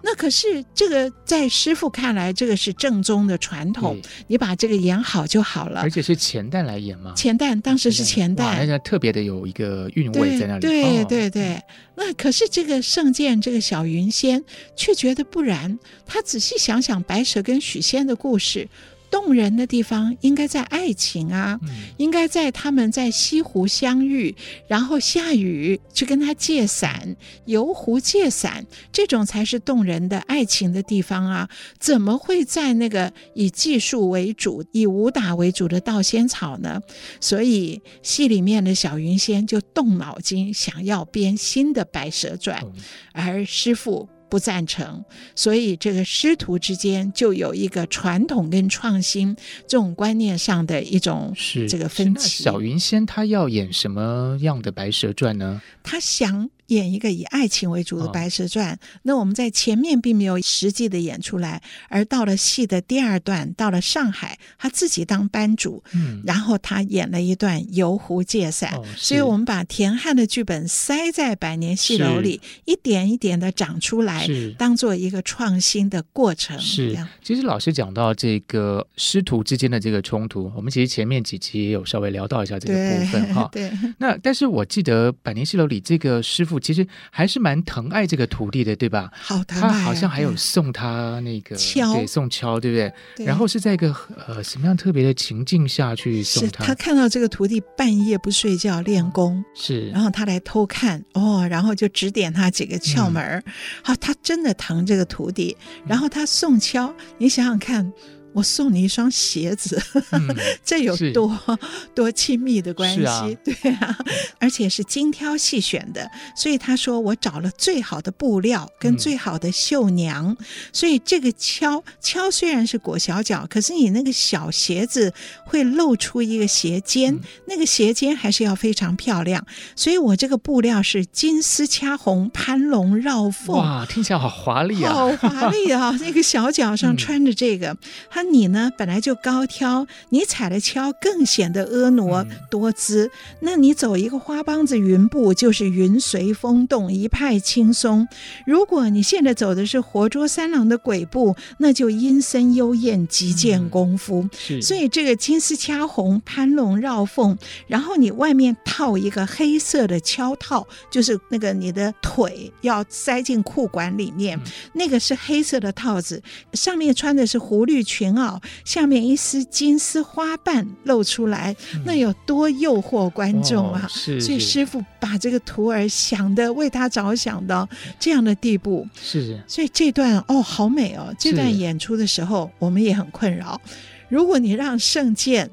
[0.03, 5.83] 那可是这个在师傅看来，这个是正宗的传统，你把这个演好就好了。
[5.83, 7.13] 而且是钱旦来演吗？
[7.15, 10.61] 钱旦当时是钱旦，那个特别的有一个韵味在那里。
[10.61, 11.63] 对对对对，哦、
[11.95, 14.43] 那可是这个圣剑这个小云仙
[14.75, 18.69] 却觉得不然，他仔细想想白蛇跟许仙的故事。
[19.11, 21.69] 动人的地方应该在爱情啊，嗯、
[21.99, 24.35] 应该在他们在西湖相遇，
[24.69, 31.51] 然后下雨去跟他借伞，游湖借伞，这种才是动人的爱情的地方啊！
[31.79, 36.81] 怎么会在那个以技术为主、以武打为主的盗仙草呢？
[37.21, 42.73] 所以戏里面的小云仙就动脑筋，想要编新的《白蛇传》，嗯、
[43.13, 44.09] 而师父。
[44.31, 51.35] 不赞成，所以这个师徒之间就有一个传统跟创新这种观念上的一种
[51.69, 52.45] 这个分歧。
[52.45, 55.61] 小云仙他要演什么样的《白蛇传》呢？
[55.83, 76.59] 他想演一个以爱情为主的《白蛇传》，哦，那我们在前面并没有实际的演出来，而到了戏的第二段，到了上海，他自己当班主，嗯，然后他演了一段游湖借伞，哦，所以我们把田汉的剧本塞在百年戏楼里，一点一点的长出来，当做一个创新的过程。
[76.59, 83.49] 是，其实老师讲到这个师徒之间的这个冲突，我们其实前面几期也有稍微聊到一下这个部分哈。
[83.51, 89.11] 对，那但是我记得百年戏楼里这个师傅其实还是蛮疼爱这个徒弟的，对吧？
[89.13, 92.93] 好疼爱啊，他好像还有送他那个敲，对，送敲，对不对？
[93.17, 93.95] 对，然后是在一个
[94.27, 96.65] 呃什么样特别的情境下去送他？
[96.65, 103.43] 他看到这个徒弟半夜不睡觉练功，是，然后他来偷看哦，然后就指点他几个窍门儿。
[103.83, 107.93] 好，嗯，他真的疼这个徒弟，然后他送敲，你想想看。
[108.33, 111.59] 我送你一双鞋子，嗯、 这有多
[111.95, 113.05] 多亲密的关系？
[113.05, 113.99] 啊 对啊，
[114.39, 116.09] 而且是精挑细选的。
[116.37, 125.13] 所以他说我找了最好的布料跟最好的绣娘，嗯、所以这个敲敲虽然是裹小脚，可是你那个小鞋子
[125.45, 129.45] 会露出一个鞋尖，嗯、那个鞋尖还是要非常漂亮。
[129.75, 133.57] 所以我这个布料是金丝掐红，攀龙绕凤。
[133.57, 134.93] 哇，听起来好华丽啊！
[134.93, 135.91] 好华丽啊！
[136.01, 137.71] 那个小脚上穿着这个。
[137.71, 137.79] 嗯
[138.23, 138.71] 那你呢？
[138.77, 143.07] 本来就高挑，你踩了跷更显得婀娜多姿。
[143.07, 148.07] 嗯、那你走一个花梆子云步，就是云随风动，一派轻松。
[148.45, 154.29] 如果你现在走的是活捉三郎的鬼步，那就阴森幽艳，极见功夫。
[154.51, 168.10] 嗯、所以这个金丝掐红，攀龙绕凤，然后你外面套一个黑色的跷套，就是那个你的腿要塞进裤管里面，嗯、那个是黑色的套子，上面穿的是狐狸裙。
[168.15, 173.87] 袄下面一丝金丝花瓣露出来，嗯、那有多诱惑观众啊！
[173.89, 177.69] 是，所以师傅把这个徒儿想的为他着想到
[177.99, 179.41] 这样的地步，是。
[179.47, 181.15] 所以这段哦，好美哦！
[181.19, 183.61] 这段演出的时候，我们也很困扰。
[184.09, 185.51] 如果你让圣剑。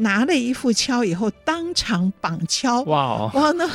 [0.00, 3.66] 拿了一副锹以后，当场绑锹，哇哦，哇，那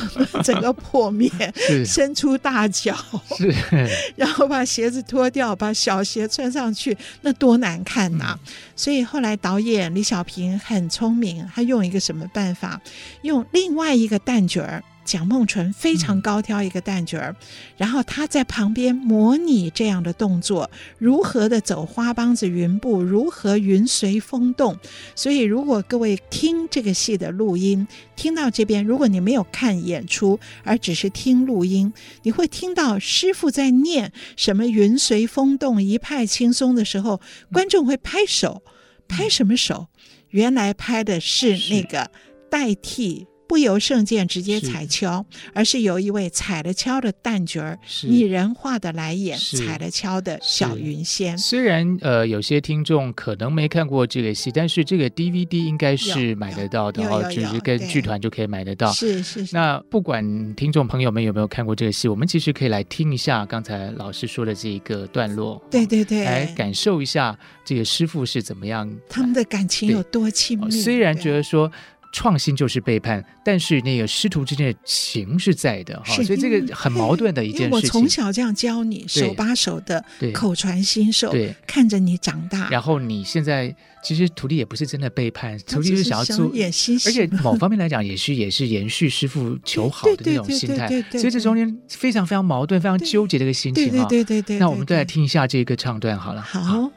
[0.42, 1.30] 整个破灭，
[1.84, 2.96] 伸出大脚，
[3.36, 3.54] 是，
[4.16, 8.38] 然后把鞋子脱掉，把小鞋穿上去，那多难看呐！
[8.46, 12.80] 嗯、所以后来导演李小平很聪明，他用一个什么办法？
[13.22, 14.82] 用另外一个蛋卷儿。
[15.06, 17.36] 蒋梦纯非常高挑一个旦角儿，嗯、
[17.78, 24.76] 然后他在旁边模拟这样的动作，如何的走花梆子云步，如何云随风动。
[25.14, 31.92] 所以，如果各位听这个戏的录音，听到这边，如果你没有看演出，而只是听录音，
[32.24, 37.20] 你会听到师傅在念什么“云随风动，一派轻松”的时候，
[37.52, 38.62] 观众会拍手，
[39.06, 39.86] 拍什么手？
[40.30, 42.10] 原来拍的是那个
[42.50, 43.28] 代替。
[43.48, 51.36] 不由圣剑直接踩敲，是而是由一位踩了敲的旦角儿拟人化的来演踩了敲的小云仙。
[51.38, 58.90] 虽然呃有些听众可能没看过这个戏，但是这个 DVD 应该是买得到的哦，就是跟剧团就可以买得到。
[58.92, 59.54] 是是是。
[59.54, 65.62] 那不管听众朋友们有没有看过这个戏，我们其实可以来听一下刚才老师说的这一个段落。
[65.70, 70.70] 对对对，来感受一下这个师傅是怎么样，他们的感情有多亲密。
[70.70, 71.70] 虽然觉得说。
[72.16, 77.70] 创新就是背叛，但是那个师徒之间的情是在的哈，所以这个很矛盾的一件事情。
[77.72, 80.02] 我从小这样教你，手把手的，
[80.32, 82.70] 口传心授，对，看着你长大。
[82.70, 90.88] 然后你现在其实徒弟也不是真的背叛，徒弟是想要做演戏，而且某方面来讲也是也是延续师傅求好的那种心态。
[91.10, 94.06] 所以这中间非常非常矛盾，非常纠结的一个心情哈。
[94.08, 94.58] 对对对。
[94.58, 96.40] 那我们再来听一下这个唱段好了。
[96.40, 96.90] 好好，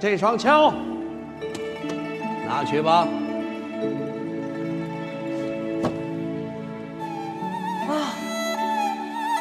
[0.00, 0.74] 这双枪
[2.48, 3.06] 拿去吧。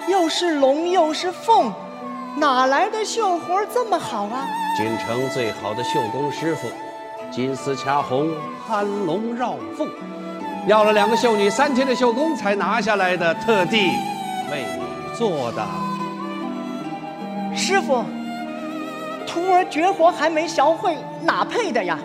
[0.10, 1.72] 又是龙又是凤，
[2.36, 4.48] 哪来的绣活这么好啊？
[4.76, 6.68] 京城最好的绣工师傅，
[7.32, 8.30] 金丝掐红，
[8.68, 9.88] 攀龙绕凤，
[10.68, 13.78] 要了两个绣女三天的绣工才拿下来的，特地
[14.52, 15.64] 为你做的。
[17.56, 18.04] 师傅，
[19.28, 22.00] 徒儿绝活还没学会，哪配的呀？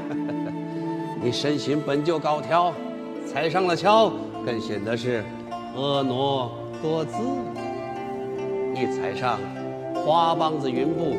[1.23, 2.71] 你身形本就高挑，
[3.27, 4.13] 踩上了跷，
[4.45, 5.25] 更显得是
[5.75, 6.51] 婀娜
[6.83, 7.15] 多姿。
[8.75, 9.39] 一踩上
[9.95, 11.17] 花梆子云步，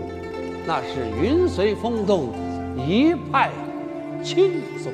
[0.68, 2.30] 那是云随风动，
[2.78, 3.50] 一派
[4.22, 4.92] 轻松；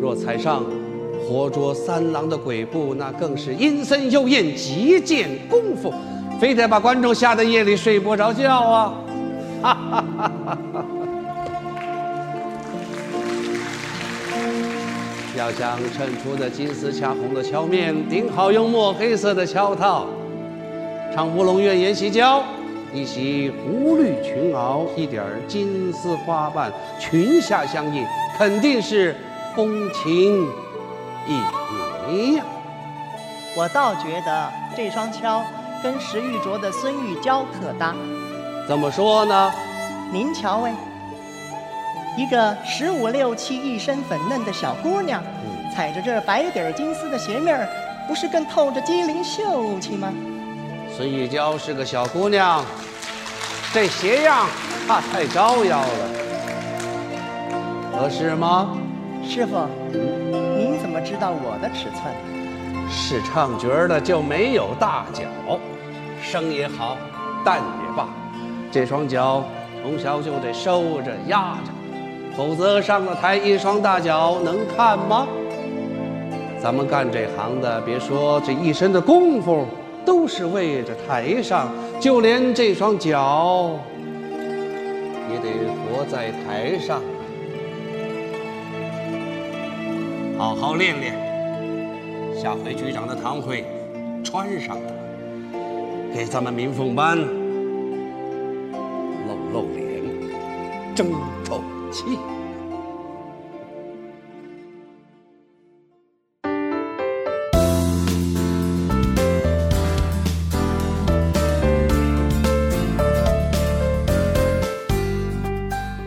[0.00, 0.64] 若踩上
[1.28, 5.92] 活捉三郎的鬼步，那更是阴森幽艳，极见功夫，
[6.40, 8.94] 非得把观众吓得夜里睡不着觉啊！
[9.62, 10.84] 哈哈哈哈哈！
[15.36, 20.06] 要想衬出那金丝掐红的跷面顶好，用墨黑色的跷套。
[21.14, 22.42] 唱乌龙院宴喜轿，
[22.90, 28.06] 一袭红绿裙袄，一点金丝花瓣，裙下相映，
[28.38, 29.14] 肯定是
[29.54, 30.46] 风情
[31.28, 32.44] 旖旎呀。
[33.54, 35.44] 我倒觉得这双敲
[35.82, 37.94] 跟石玉镯的孙玉娇可搭。
[38.66, 39.52] 怎么说呢？
[40.10, 40.70] 您瞧喂，
[42.16, 45.22] 一个十五六七、一身粉嫩的小姑娘，
[45.74, 47.68] 踩着这白底儿金丝的鞋面儿，
[48.08, 50.10] 不是更透着机灵秀气吗？
[50.94, 52.62] 孙玉娇是个小姑娘，
[53.72, 54.46] 这鞋样
[54.86, 55.86] 怕太招摇了，
[57.90, 58.76] 合适吗？
[59.24, 62.12] 师傅，您怎么知道我的尺寸？
[62.90, 65.22] 是唱角儿的就没有大脚，
[66.22, 66.98] 声也好，
[67.42, 68.06] 旦也罢，
[68.70, 69.42] 这双脚
[69.82, 71.72] 从小就得收着压着，
[72.36, 75.26] 否则上了台一双大脚能看吗？
[76.62, 79.66] 咱们干这行的，别说这一身的功夫
[80.04, 81.68] 都是为着台上，
[82.00, 83.78] 就连这双脚
[85.30, 87.00] 也得活在台上，
[90.36, 91.14] 好好练练。
[92.34, 93.64] 下回局长的堂会，
[94.24, 94.76] 穿上
[95.52, 97.16] 它，给咱们民凤班
[99.28, 100.02] 露露脸，
[100.94, 101.12] 争
[101.48, 102.18] 口气。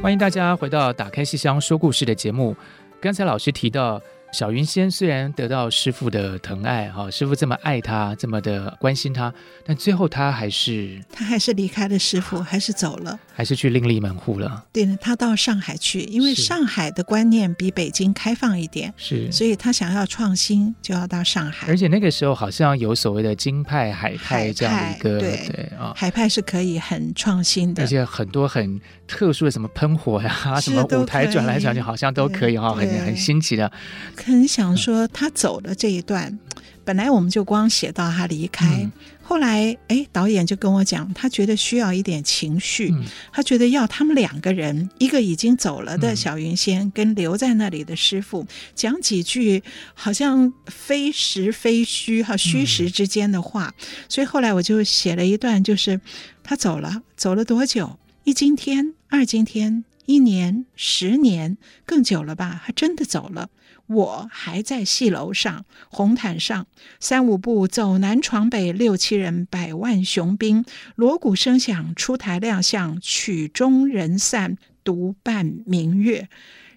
[0.05, 2.55] 欢迎大家回到《打开戏箱说故事》的节目。
[3.01, 3.99] 刚才老师提到。
[4.31, 9.33] 小云仙虽然得到师傅的疼爱，哈，师傅这么爱他，这么的关心他，
[9.65, 14.65] 但最后他还是他还是离开了师傅，还是走了，还是去另立门户了。
[14.73, 21.67] 对呢，他到上海去，因为上海的观念比北京开放一点，是，所以他想要创新，就要到上海。
[21.69, 33.71] 而且那个时候好像有所谓的京派、海派这样的一个，对对啊，海派是可以很创新的，而且很多很特殊的什么喷火呀，什么舞台转来转去，好像都可以哈，很很新奇的。
[34.15, 36.39] 很想说他走的这一段，
[36.83, 38.89] 本来我们就光写到他离开，
[39.21, 42.93] 后来哎，导演就跟我讲，他觉得需要一点情绪，
[43.31, 53.73] 他觉得要他们两个人，一个已经走了的小云仙，跟留在那里的师傅讲几句好像非实非虚哈虚实之间的话，
[54.09, 55.99] 所以后来我就写了一段，就是
[56.43, 57.97] 他走了，走了多久？
[58.25, 62.63] 一今天，二今天，一年，十年，更久了吧？
[62.65, 63.51] 他真的走了。
[63.85, 66.65] 我还在戏楼上，红毯上，
[66.99, 70.65] 三五步走南闯北，六七人，百万雄兵，
[70.95, 76.27] 锣鼓声响，出台亮相，曲终人散，独伴明月。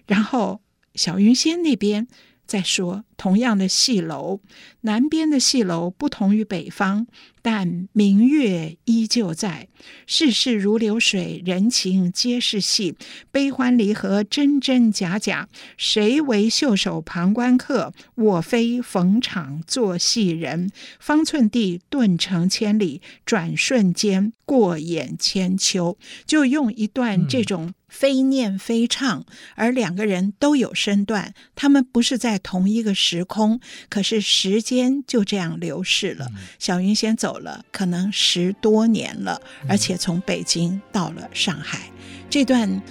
[0.05, 0.61] 然后
[0.93, 2.07] 小云仙那边。
[2.45, 4.41] 再说，同样的戏楼，
[4.81, 7.05] 南边的戏楼不同于北方，
[7.41, 9.67] 但明月依旧在。
[10.05, 12.95] 世事如流水，人情皆是戏，
[13.31, 15.49] 悲欢离合真真假假。
[15.77, 17.93] 谁为袖手旁观客？
[18.15, 20.71] 我非逢场作戏人。
[20.99, 25.97] 方寸地顿成千里，转瞬间过眼千秋。
[26.25, 27.67] 就用一段这种。
[27.67, 29.25] 嗯非念非唱，
[29.55, 33.59] 而两个人都有身段，他们不是在同一个时空，
[33.89, 36.25] 可是时间就这样流逝了。
[36.29, 41.79] 嗯、小云仙走了，可能十多年了，而且从北京到了上海。
[41.87, 42.81] 嗯、这段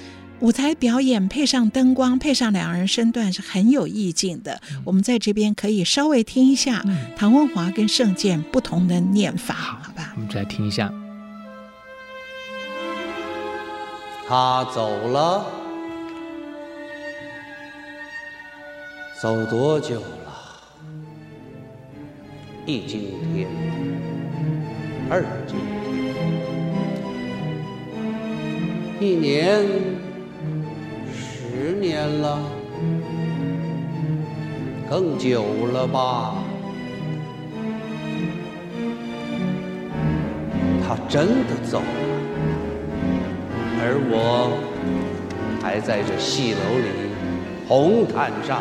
[0.41, 4.61] 舞台表演配上灯光，配上两人身段是很有意境的。
[4.71, 6.85] 嗯、我们在这边可以稍微听一下
[7.17, 10.13] 唐文华跟圣剑不同的念法，好，好吧？
[10.15, 10.93] 我们再来听一下。
[14.29, 15.47] 他走了，
[19.23, 20.18] 走多久了？
[22.69, 23.49] 一今天，
[25.09, 25.57] 二今
[29.01, 29.65] 天，一年，
[31.11, 32.39] 十年了，
[34.87, 36.35] 更久了吧？
[40.87, 41.87] 他真的走了。
[43.81, 44.53] 而我
[45.63, 46.89] 还在这戏楼里，
[47.67, 48.61] 红毯上，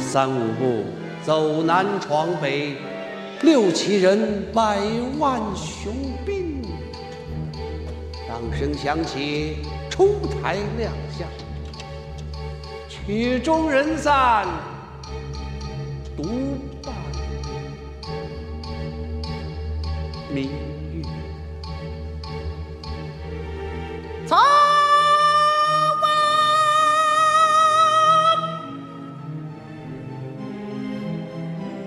[0.00, 0.82] 三五步
[1.24, 2.74] 走南闯北，
[3.40, 4.78] 六七人百
[5.18, 5.94] 万雄
[6.26, 6.60] 兵，
[8.28, 9.56] 掌声响起，
[9.88, 11.26] 出台亮相，
[12.90, 14.46] 曲终人散，
[16.14, 16.24] 独
[16.82, 16.94] 伴
[20.30, 20.73] 明。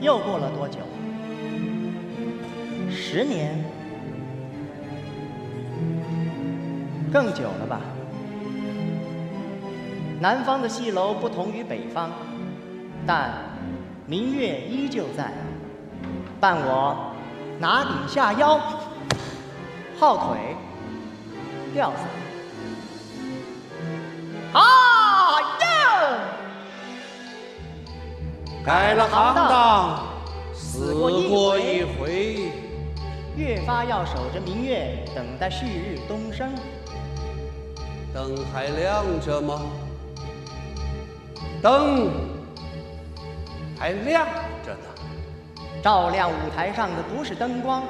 [0.08, 0.80] 又过了多久？
[2.90, 3.62] 十年，
[7.12, 7.82] 更久了吧？
[10.22, 12.10] 南方的戏楼不同于北方，
[13.06, 13.34] 但
[14.06, 15.30] 明月依旧在。
[16.40, 17.12] 伴我
[17.60, 18.58] 拿底下腰，
[20.00, 20.56] 号腿，
[21.74, 22.08] 吊嗓。
[24.58, 24.62] 啊
[25.60, 25.68] 呀！
[28.68, 30.08] 改了行当，
[30.54, 32.52] 死过一回，
[33.38, 36.54] 越发要守着明月，等待旭日东升。
[38.14, 39.62] 灯还亮着吗？
[41.62, 42.10] 灯
[43.80, 44.28] 还亮
[44.66, 45.72] 着呢。
[45.82, 47.82] 照亮舞台上的不是灯光，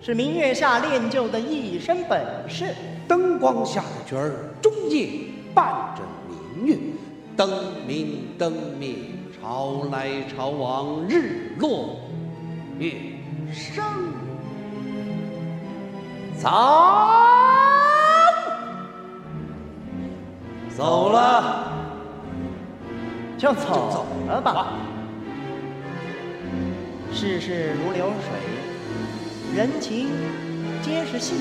[0.00, 2.74] 是明月下练就的一身本事。
[3.06, 5.08] 灯光下的角儿，终夜
[5.54, 6.76] 伴着明月，
[7.36, 7.48] 灯
[7.86, 8.96] 明灯灭，
[9.40, 12.00] 潮来潮往，日落
[12.78, 12.92] 月
[13.52, 13.84] 升。
[16.36, 16.50] 走，
[20.76, 21.64] 走了。
[23.38, 24.72] 就走了吧。
[27.12, 30.08] 世事如流水，人情
[30.82, 31.34] 皆是戏，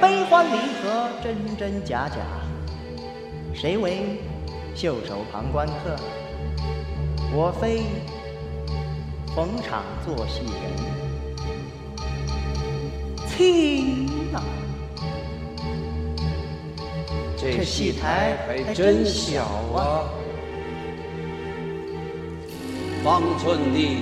[0.00, 2.16] 悲欢离合，真真假假。
[3.54, 4.20] 谁为
[4.74, 5.96] 袖手旁观客？
[7.30, 7.84] 我非
[9.34, 10.98] 逢场作戏人。
[13.28, 14.42] 天哪，
[17.36, 20.08] 这戏台还真小啊！
[23.04, 23.98] 方寸地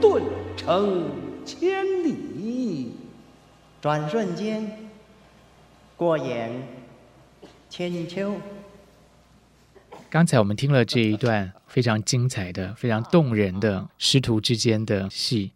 [0.00, 0.22] 顿
[0.56, 1.06] 成
[1.46, 2.92] 千里，
[3.80, 4.70] 转瞬间
[5.96, 6.50] 过眼
[7.70, 8.32] 千秋。
[10.12, 15.52] 刚才我们听了这一段非常精彩的、非常动人的师徒之间的戏。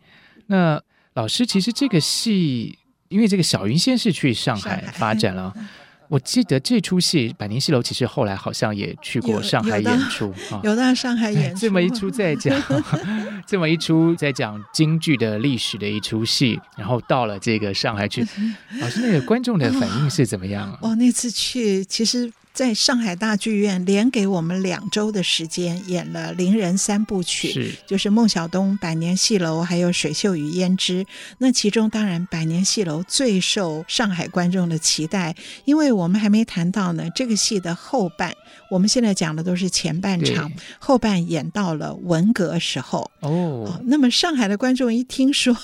[0.47, 0.83] 那
[1.13, 2.79] 老师，其实这个戏，
[3.09, 5.53] 因为这个小云先是去上海发展了。
[6.09, 11.61] 我记得这出戏《百年戏楼》其实后来好像也去过上海演出啊，有到上海演出。
[11.61, 12.59] 这么一出在讲，
[13.47, 18.27] 这么一出在讲京剧的历史的一出戏，然后到了这个上海去，
[18.81, 20.79] 老师那个观众的反应是怎么样？
[20.81, 22.33] 哦，那次去其实。
[22.57, 31.05] 在上海大剧院连给我们两周的时间演了伶人三部曲，是就是孟小冬《百年戏楼》还有《水袖与胭脂》。
[31.37, 35.35] 那其中当然《百年戏楼》最受上海观众的期待，
[35.67, 38.35] 因为我们还没谈到呢，这个戏的后半，
[38.71, 43.29] 我们现在讲的都是前半场，后半演到了文革时候哦，
[43.69, 43.81] 哦。
[43.85, 45.55] 那么上海的观众一听说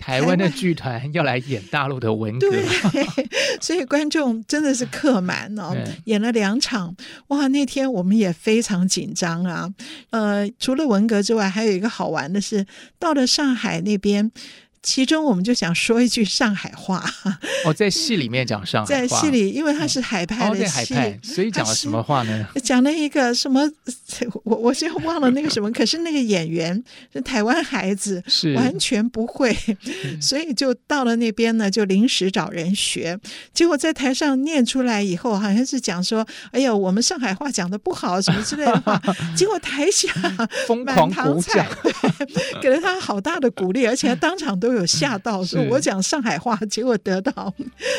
[0.00, 3.06] 台湾的剧团要来演大陆的文革，对，
[3.62, 5.72] 所以观众真的是客满哦，
[6.06, 6.32] 演了。
[6.32, 6.96] 两场
[7.28, 9.68] 哇，那天我们也非常紧张啊。
[10.08, 12.66] 呃，除了文革之外，还有一个好玩的是，
[12.98, 14.32] 到了上海那边。
[14.82, 17.04] 其中我们就想说一句上海话。
[17.64, 19.00] 哦，在戏里面讲上海话。
[19.00, 22.48] 在戏里，因为他是海派的戏，哦、海派，所以讲了什么话呢？
[22.64, 23.70] 讲了一个什么？
[24.42, 25.70] 我我现在忘了那个什么。
[25.72, 29.56] 可是那个演员是台湾孩子，是完全不会，
[30.20, 33.16] 所以就到了那边呢，就临时找人学。
[33.54, 39.00] 结果在台上念出来以后，好像是讲说：“哎呀，我们上海话讲的不好，什么之类的话。
[39.36, 40.08] ”结果台下
[40.66, 41.64] 疯狂鼓掌，
[42.60, 44.71] 给了他好大的鼓励，而且当场都。
[44.72, 47.52] 都有吓到，说我讲上海话，结果得到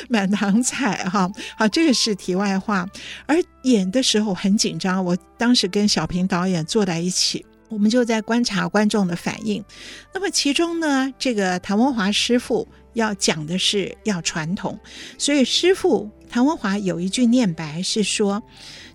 [0.10, 1.30] 满堂彩哈。
[1.56, 2.88] 好，这个是题外话。
[3.28, 9.64] 而演的时候很紧张，我当时跟小平导演坐在一起，我们就在观察观众的反应。
[10.16, 14.80] 那么其中呢，这个谭文华师傅要讲的是要传统，
[15.20, 18.42] 所以师傅谭文华有一句念白是说：“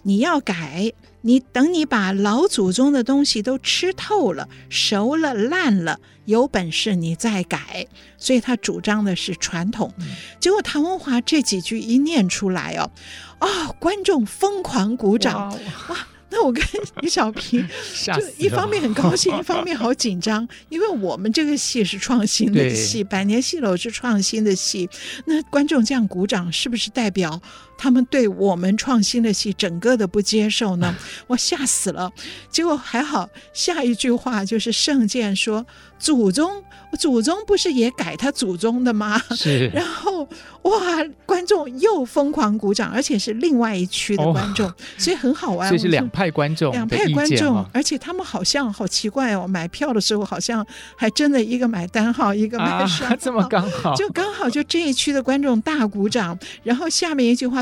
[0.02, 5.98] 你要改。”你等你把老祖宗的东西都吃透了、熟了、烂了，
[6.28, 7.86] 有本事你再改。
[8.16, 9.92] 所以他主张的是传统。
[9.98, 10.06] 嗯、
[10.38, 12.90] 结果谭文华这几句一念出来哦，
[13.38, 15.58] 啊、哦，观众疯狂鼓掌，哇！
[15.88, 15.96] 哇
[16.30, 16.62] 那我跟
[17.00, 17.66] 李小平
[18.14, 24.88] 就一方面很高兴， 一方面好紧张，因为我们这个戏是创新的戏，百年戏楼是创新的戏，
[25.26, 27.40] 那观众这样鼓掌，是不是代表
[27.78, 30.94] 他们对我们创新的戏整个的不接受呢？
[31.26, 32.12] 我吓死了。
[32.50, 35.66] 结果还好，下一句话就是圣剑说
[35.98, 36.62] ：“祖宗，
[36.98, 39.68] 祖宗不是也改他祖宗的吗？”是。
[39.74, 40.26] 然后
[40.62, 40.78] 哇，
[41.26, 45.70] 观众又疯狂鼓掌，而且是另外一区的观众，哦、所以很好玩。
[45.70, 50.66] 这是两派观众，两派观众，而且他们好像好奇怪哦，买票的时候好像
[50.96, 57.58] 还真的一个买单号，一个买 双号，啊，这么刚好，就刚好就这一区的观众大鼓掌，然后下面一句话。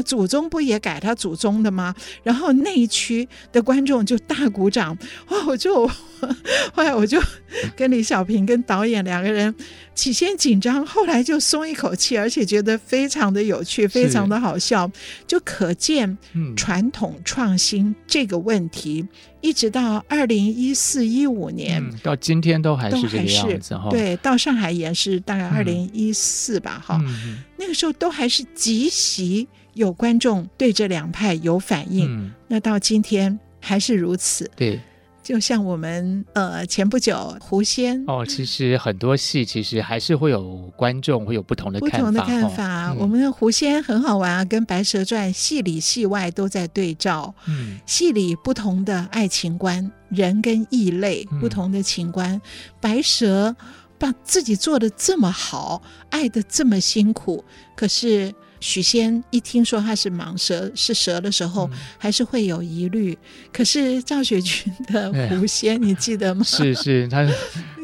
[19.71, 23.89] 到二零一四一五年到今天都还是这个样子哈。
[23.91, 26.99] 对，到上海也是大概二零一四吧哈。
[27.07, 34.51] 嗯那个时候都还是极其有观众对这两派有反应，嗯、那到今天还是如此。
[34.55, 34.81] 对，
[35.27, 41.99] 就像我们呃前不久狐仙哦，其实很多戏其实还是会有观众会有不同的看法。
[41.99, 47.35] 不同的看法，我们的狐仙很好玩啊，跟白蛇传戏里戏外都在对照。
[47.49, 52.41] 嗯，戏里不同的爱情观，人跟异类不同的情观，嗯、
[52.81, 53.57] 白蛇。
[53.99, 57.43] 把自己做的这么好，爱的这么辛苦，
[57.75, 58.31] 可是
[58.61, 63.17] 许仙一听说他是蟒蛇，是蛇的时候，嗯、还是会有疑虑。
[63.53, 66.43] 可是赵雪君的狐仙，哎、你记得吗？
[66.47, 67.27] 是是，他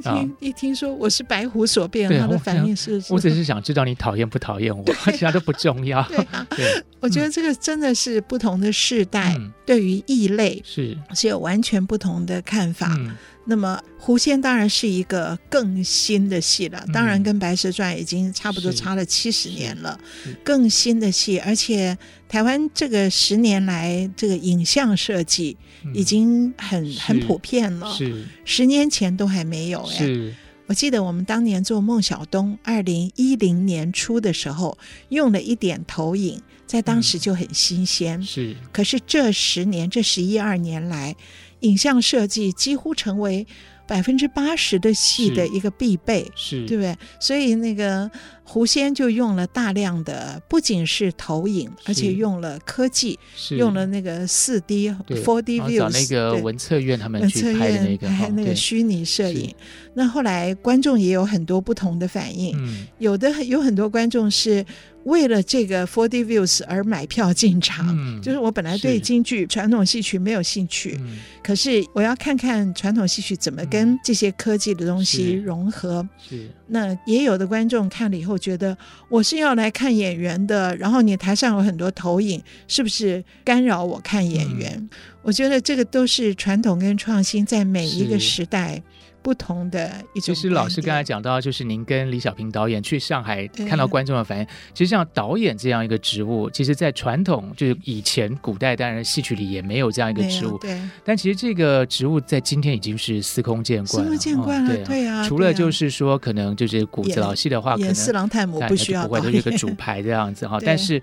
[0.02, 6.02] 一听一听说我是白狐所变，他的反应是，是：我只是想知道你讨厌不讨厌我，其他都不重要。
[6.08, 10.96] 对啊， 对，我觉得这个真的是不同的世代，嗯、对于异类是。
[11.14, 12.88] 是有完全不同的看法。
[12.98, 13.14] 嗯。
[13.44, 19.98] 那么狐仙当然是一个更新的戏了，当然跟白蛇传已经差不多差了七十年了，
[20.44, 21.96] 更新的戏，而且
[22.32, 25.54] 台湾这个十年来这个影像设计
[25.92, 29.98] 已经很、嗯、很普遍了，是十年前都还没有哎。
[29.98, 34.78] 是我记得我们当年做孟小冬，二零一零年初的时候
[35.10, 38.56] 用了一点投影，在当时就很新鲜，嗯、是。
[38.72, 41.14] 可是这十年，这十一二年来。
[41.60, 43.46] 影像设计几乎成为
[43.92, 46.96] 百分之八十的戏的一个必备，是，对不对？
[47.20, 48.10] 所以那个
[48.42, 54.90] 狐仙就用了大量的，不仅是投影，而且用了科技，是用了那个四 D、
[55.22, 59.54] four D views，那个文策院他们去拍的那个拍那个虚拟摄影。
[59.92, 64.64] 那后来观众也有很多不同的反应，嗯、有的有很多观众是。
[65.04, 76.06] 为了这个 Forty views 而买票进场，嗯、就是我本来对京剧传统戏曲没有兴趣，嗯、可是我要看看传统戏曲怎么跟这些科技的东西融合。
[76.18, 78.76] 是，是那也有的观众看了以后觉得，
[79.08, 84.72] 我是要来看演员的，然后你台上有很多投影，是不是干扰我看演员？
[84.76, 84.88] 嗯、
[85.22, 88.82] 我觉得这个都是传统跟创新在每一个时代。
[89.22, 90.34] 不同的一种。
[90.34, 94.46] 其实老师刚才讲到，就是您跟李小平导演去上海看到观众的反应。
[94.74, 100.58] 其实像导演这样一个职务，其实，在传统就是以前古代，当然戏曲里也没有这样一个职务。
[100.58, 100.80] 对。
[101.04, 104.10] 但其实这个职务在今天已经是司空见惯了。
[104.10, 105.22] 司空见惯了，对啊。
[105.28, 110.58] 除了就是说，可能就是古子老戏的话，可能四郎探母不需要，不会都是一个主牌这样子哈。
[110.64, 111.00] 但是。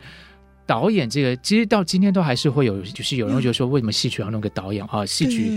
[0.70, 5.04] 导演这个其实到今天都还是会有，就是有人觉得说，为什么戏曲要弄个导演啊？
[5.04, 5.50] 戏曲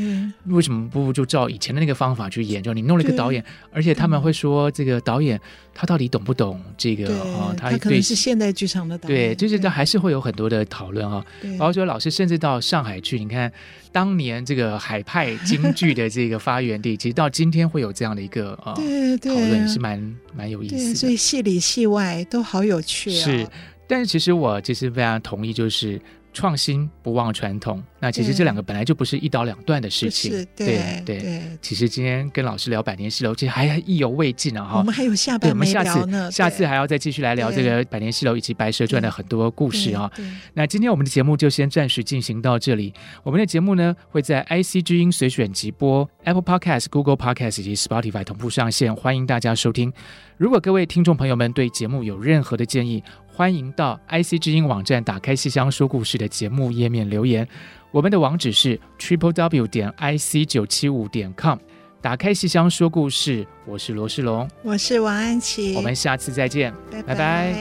[0.46, 2.62] 为什么不就照以前的那个方法去演？
[2.62, 5.38] 就你弄了一个导演，而且他们会说，这个导演
[5.74, 7.54] 他到底懂不懂这个啊？
[7.54, 11.22] 他可能是现代剧场的导演，对，就是他还是会有很多的讨论哈。
[11.42, 13.52] 然后说老师甚至到上海去，你看
[13.92, 18.72] 当年这个海派京剧的这个发源地，其实到今天会有这样的一个啊
[19.20, 20.94] 讨论，是蛮蛮有意思的。
[20.94, 23.24] 所以戏里戏外都好有趣啊。
[23.24, 23.46] 是。
[23.92, 26.00] 但是其实我其实非常同意，就是
[26.32, 27.82] 创新不忘传统。
[28.00, 30.32] 那其实这两个本来就不是一刀两断的事情。
[30.56, 31.42] 对对。
[31.60, 34.64] 其实今天跟老师聊百年戏楼，其实还意犹未尽啊！
[34.64, 35.50] 哈，我们还有下半。
[35.50, 40.10] 我们下次下次还要再继续来聊这个百年戏楼以及白蛇传的很多故事啊。
[40.54, 42.94] 那今天我们的节目就先暂时进行到这里。
[43.22, 49.92] 我们的节目呢会在 IC 之音随选即播、Apple Podcast、Google Podcast 以及 Spotify 同步上线，欢迎大家收听。
[50.38, 53.04] 如果各位听众朋友们对节目有任何的建议，
[53.34, 57.48] 欢迎到 IC 之音网站打开戏箱说故事的节目页面留言，
[57.90, 61.58] 我们的网址是 triple w 点 ic 九七五点 com。
[62.02, 67.14] 打开戏箱说故事，我是罗世龙，我是王安琪，我们下次再见，拜拜。
[67.14, 67.56] 拜拜。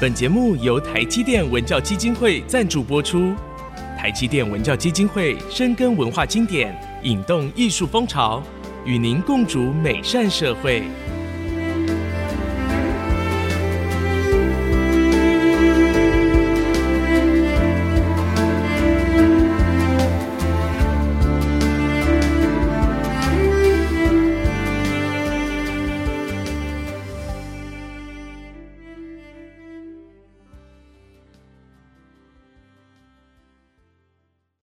[0.00, 3.34] 本节目由台积电文教基金会赞助播出，
[3.98, 6.78] 台积电文教基金会深耕文化经典。
[7.02, 8.42] 引动艺术风潮，
[8.84, 10.82] 与您共筑美善社会。